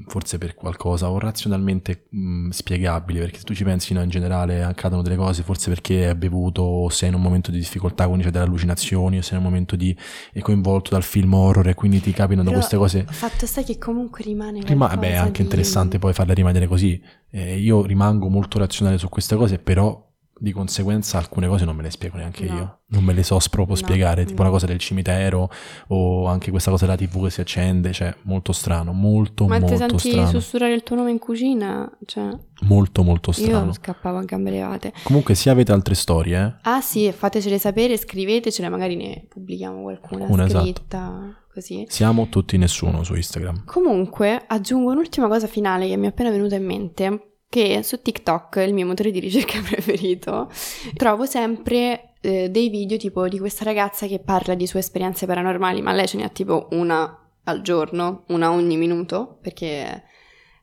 forse 0.07 0.39
per 0.39 0.55
qualcosa 0.55 1.11
o 1.11 1.19
razionalmente 1.19 2.07
mh, 2.11 2.49
spiegabili, 2.49 3.19
perché 3.19 3.39
se 3.39 3.45
tu 3.45 3.55
ci 3.55 3.65
pensi 3.65 3.93
no, 3.93 4.03
in 4.03 4.09
generale 4.09 4.63
accadono 4.65 5.03
delle 5.03 5.17
cose, 5.17 5.43
forse 5.43 5.69
perché 5.69 6.09
hai 6.09 6.15
bevuto 6.15 6.63
o 6.63 6.89
sei 6.89 7.11
in 7.11 7.15
un 7.15 7.21
momento 7.23 7.51
di 7.51 7.59
difficoltà, 7.59 8.07
quindi 8.07 8.25
c'è 8.25 8.31
delle 8.31 8.45
allucinazioni, 8.45 9.19
o 9.19 9.23
sei 9.23 9.39
in 9.39 9.45
un 9.45 9.51
momento 9.51 9.77
di 9.77 9.97
è 10.33 10.41
coinvolto 10.41 10.91
dal 10.91 11.03
film 11.03 11.35
horror 11.35 11.69
e 11.69 11.75
quindi 11.75 12.01
ti 12.01 12.13
capitano 12.13 12.45
Però 12.45 12.57
queste 12.57 12.77
cose. 12.77 13.05
Fatto 13.09 13.47
sta 13.47 13.63
che 13.63 13.79
comunque 13.79 14.25
rimane 14.25 14.61
Rima- 14.63 14.87
qualcosa 14.87 15.01
beh, 15.01 15.11
è 15.11 15.15
anche 15.17 15.39
di- 15.39 15.43
interessante 15.43 15.99
poi 15.99 16.13
farle 16.13 16.35
rimanere 16.35 16.67
così. 16.67 17.01
Eh, 17.31 17.59
io 17.59 17.85
rimango 17.85 18.29
molto 18.29 18.59
razionale 18.59 18.99
su 18.99 19.09
queste 19.09 19.37
cose, 19.37 19.59
però 19.59 20.13
di 20.45 20.53
conseguenza 20.53 21.19
alcune 21.19 21.49
cose 21.49 21.65
non 21.65 21.75
me 21.75 21.83
le 21.83 21.91
spiego 21.91 22.17
neanche 22.19 22.45
No. 22.45 22.55
io. 22.55 22.79
Non 22.87 23.03
me 23.03 23.13
le 23.13 23.25
so 23.25 23.37
proprio 23.51 23.75
No, 23.77 23.83
spiegare, 23.83 24.25
tipo 24.25 24.43
no. 24.43 24.49
la 24.49 24.55
cosa 24.55 24.67
del 24.67 24.79
cimitero 24.79 25.51
o 25.89 26.27
anche 26.27 26.51
questa 26.53 26.71
cosa 26.71 26.85
della 26.87 26.97
TV 26.97 27.25
che 27.25 27.31
si 27.31 27.41
accende, 27.41 27.93
cioè 27.93 28.15
molto 28.23 28.53
strano, 28.53 28.93
molto 28.93 29.47
Ma 29.47 29.57
ti 29.57 29.63
molto 29.63 29.77
senti 29.77 30.11
strano. 30.11 30.29
sussurrare 30.29 30.75
il 30.75 30.85
tuo 30.85 30.95
nome 30.95 31.11
in 31.11 31.19
cucina? 31.19 31.91
Cioè, 32.07 32.29
Molto 32.61 33.03
molto 33.03 33.33
strano. 33.33 33.67
io 33.67 33.73
scappavo 33.73 34.19
a 34.19 34.23
gambe 34.23 34.51
levate. 34.51 34.93
Comunque 35.03 35.35
se 35.35 35.51
avete 35.51 35.73
altre 35.73 35.95
storie, 35.97 36.39
eh, 36.39 36.55
Ah 36.63 36.81
sì, 36.81 37.11
fatecele 37.11 37.59
sapere, 37.59 37.97
scrivetecele, 37.97 38.69
magari 38.69 38.95
ne 38.95 39.27
pubblichiamo 39.29 39.83
qualcuna 39.83 40.27
Una, 40.29 40.45
esatto. 40.45 40.63
scritta, 40.63 41.37
così. 41.53 41.85
siamo 41.89 42.29
tutti 42.29 42.57
nessuno 42.59 43.03
su 43.03 43.15
Instagram. 43.17 43.65
Comunque, 43.65 44.45
aggiungo 44.47 44.93
un'ultima 44.93 45.27
cosa 45.27 45.49
finale 45.49 45.89
che 45.89 45.97
mi 45.97 46.07
è 46.07 46.11
appena 46.11 46.31
venuta 46.31 46.55
in 46.55 46.65
mente, 46.65 47.34
che 47.55 47.85
su 47.85 48.03
TikTok, 48.03 48.57
il 48.67 48.75
mio 48.75 48.85
motore 48.85 49.13
di 49.13 49.21
ricerca 49.21 49.61
preferito, 49.63 50.51
trovo 50.95 51.25
sempre 51.25 52.15
eh, 52.21 52.51
dei 52.51 52.69
video 52.69 52.97
tipo 52.97 53.29
di 53.29 53.39
questa 53.39 53.63
ragazza 53.63 54.09
che 54.09 54.19
parla 54.19 54.57
di 54.57 54.67
sue 54.67 54.81
esperienze 54.81 55.25
paranormali, 55.25 55.81
ma 55.81 55.93
lei 55.93 56.09
ce 56.09 56.17
ne 56.17 56.25
ha 56.25 56.29
tipo 56.31 56.67
una 56.73 57.17
al 57.45 57.63
giorno, 57.63 58.25
una 58.29 58.51
ogni 58.51 58.77
minuto, 58.77 59.39
perché 59.41 60.03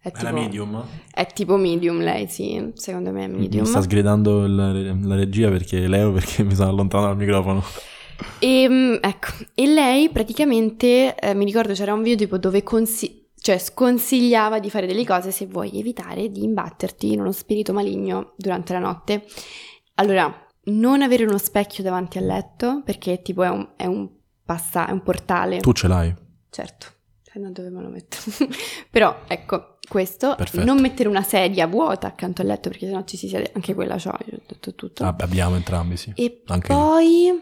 è 0.02 0.12
tipo, 0.12 0.34
medium? 0.34 0.86
è 1.14 1.26
tipo 1.28 1.56
medium 1.56 2.02
lei, 2.02 2.28
sì, 2.28 2.72
secondo 2.74 3.12
me 3.12 3.24
è 3.24 3.28
medium. 3.28 3.64
Mi 3.64 3.70
sta 3.70 3.82
sgridando 3.82 4.46
la, 4.46 4.74
la 4.74 5.16
regia 5.16 5.50
perché 5.50 5.88
Leo 5.88 6.12
perché 6.12 6.44
mi 6.44 6.56
sono 6.56 6.72
allontanato 6.72 7.10
dal 7.10 7.18
microfono. 7.18 7.64
E, 8.40 8.68
mm, 8.68 8.96
ecco, 9.00 9.28
e 9.56 9.66
lei 9.66 10.10
praticamente, 10.10 11.16
eh, 11.16 11.34
mi 11.36 11.46
ricordo 11.46 11.72
c'era 11.72 11.94
un 11.94 12.02
video 12.02 12.18
tipo 12.18 12.38
dove 12.38 12.64
consi- 12.64 13.21
cioè, 13.42 13.58
sconsigliava 13.58 14.60
di 14.60 14.70
fare 14.70 14.86
delle 14.86 15.04
cose 15.04 15.32
se 15.32 15.48
vuoi 15.48 15.72
evitare 15.80 16.30
di 16.30 16.44
imbatterti 16.44 17.12
in 17.12 17.22
uno 17.22 17.32
spirito 17.32 17.74
maligno 17.74 18.34
durante 18.38 18.72
la 18.72 18.80
notte. 18.80 19.26
Allora, 19.96 20.32
non 20.66 21.02
avere 21.02 21.24
uno 21.24 21.40
specchio 21.40 21.84
davanti 21.84 22.20
al 22.20 22.26
letto, 22.26 22.84
perché 22.86 23.24
tipo 23.24 23.42
è 23.42 23.50
un, 23.50 23.70
è 23.76 23.88
un, 23.88 24.08
passa- 24.46 24.88
è 24.88 24.92
un 24.92 25.02
portale. 25.02 25.58
Tu 25.58 25.74
ce 25.74 25.88
l'hai? 25.88 26.14
Certo, 26.52 26.86
cioè, 27.24 27.42
non 27.42 27.52
dove 27.52 27.72
me 27.72 27.82
lo 27.82 27.90
metto. 27.90 28.18
Però, 28.92 29.22
ecco, 29.28 29.80
questo, 29.90 30.36
Perfetto. 30.36 30.64
non 30.64 30.80
mettere 30.80 31.10
una 31.10 31.24
sedia 31.24 31.66
vuota 31.66 32.06
accanto 32.06 32.42
al 32.44 32.48
letto, 32.48 32.70
perché 32.70 32.86
sennò 32.86 33.04
ci 33.06 33.18
si 33.18 33.28
siede, 33.28 33.52
anche 33.56 33.74
quella 33.74 33.96
c'ho, 33.96 34.16
io 34.28 34.38
ho 34.38 34.42
detto 34.48 34.76
tutto. 34.76 35.04
Ah, 35.04 35.16
abbiamo 35.18 35.56
entrambi, 35.56 35.98
sì. 35.98 36.14
E 36.16 36.44
Anche 36.46 36.74
io. 36.74 37.42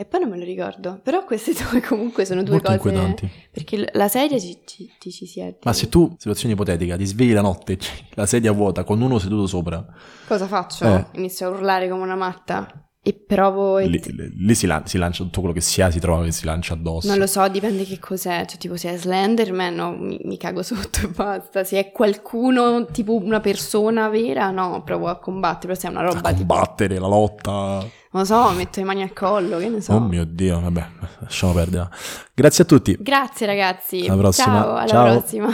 E 0.00 0.04
poi 0.04 0.20
non 0.20 0.30
me 0.30 0.38
lo 0.38 0.44
ricordo. 0.44 1.00
Però 1.02 1.24
queste 1.24 1.52
due 1.68 1.80
comunque 1.80 2.24
sono 2.24 2.44
due 2.44 2.60
Molto 2.62 2.76
cose... 2.76 2.88
inquietanti. 2.88 3.30
Perché 3.50 3.90
la 3.94 4.06
sedia 4.06 4.38
ci, 4.38 4.60
ci, 4.64 4.88
ti 4.96 5.10
ci 5.10 5.26
siedi. 5.26 5.56
Ma 5.64 5.72
se 5.72 5.88
tu, 5.88 6.14
situazione 6.16 6.54
ipotetica, 6.54 6.96
ti 6.96 7.04
svegli 7.04 7.32
la 7.32 7.40
notte, 7.40 7.76
la 8.14 8.24
sedia 8.24 8.52
vuota 8.52 8.84
con 8.84 9.00
uno 9.00 9.18
seduto 9.18 9.48
sopra, 9.48 9.84
Cosa 10.28 10.46
faccio? 10.46 10.84
Eh. 10.84 11.06
Inizio 11.14 11.48
a 11.48 11.50
urlare 11.50 11.88
come 11.88 12.04
una 12.04 12.14
matta. 12.14 12.87
E 13.08 13.14
provo... 13.14 13.78
e 13.78 13.86
lì, 13.86 14.02
lì 14.36 14.54
si, 14.54 14.66
lan- 14.66 14.84
si 14.84 14.98
lancia 14.98 15.22
tutto 15.22 15.40
quello 15.40 15.54
che 15.54 15.62
si 15.62 15.80
ha, 15.80 15.90
si 15.90 15.98
trova 15.98 16.24
che 16.24 16.30
si 16.30 16.44
lancia 16.44 16.74
addosso. 16.74 17.08
Non 17.08 17.16
lo 17.16 17.26
so, 17.26 17.48
dipende 17.48 17.84
che 17.86 17.98
cos'è. 17.98 18.44
Cioè, 18.44 18.58
tipo, 18.58 18.76
se 18.76 18.92
è 18.92 18.98
Slenderman, 18.98 19.74
no, 19.74 19.96
mi, 19.96 20.20
mi 20.24 20.36
cago 20.36 20.62
sotto 20.62 21.00
e 21.04 21.08
basta. 21.08 21.64
Se 21.64 21.78
è 21.78 21.90
qualcuno, 21.90 22.84
tipo 22.84 23.14
una 23.14 23.40
persona 23.40 24.10
vera, 24.10 24.50
no, 24.50 24.82
provo 24.84 25.08
a 25.08 25.18
combattere. 25.18 25.68
Però 25.68 25.80
se 25.80 25.86
è 25.86 25.90
una 25.90 26.00
A 26.00 26.02
roba 26.02 26.32
tipo... 26.34 26.52
combattere, 26.54 26.98
la 26.98 27.06
lotta. 27.06 27.52
Non 28.10 28.22
lo 28.22 28.24
so, 28.24 28.50
metto 28.50 28.80
le 28.80 28.84
mani 28.84 29.00
al 29.00 29.14
collo, 29.14 29.56
che 29.56 29.70
ne 29.70 29.80
so. 29.80 29.94
Oh 29.94 30.00
mio 30.00 30.26
Dio, 30.26 30.60
vabbè, 30.60 30.86
lasciamo 31.20 31.54
perdere. 31.54 31.88
Grazie 32.34 32.64
a 32.64 32.66
tutti. 32.66 32.94
Grazie 33.00 33.46
ragazzi. 33.46 34.04
Alla 34.06 34.16
prossima. 34.18 34.46
Ciao, 34.46 34.74
alla 34.74 34.86
Ciao. 34.86 35.18
prossima. 35.18 35.48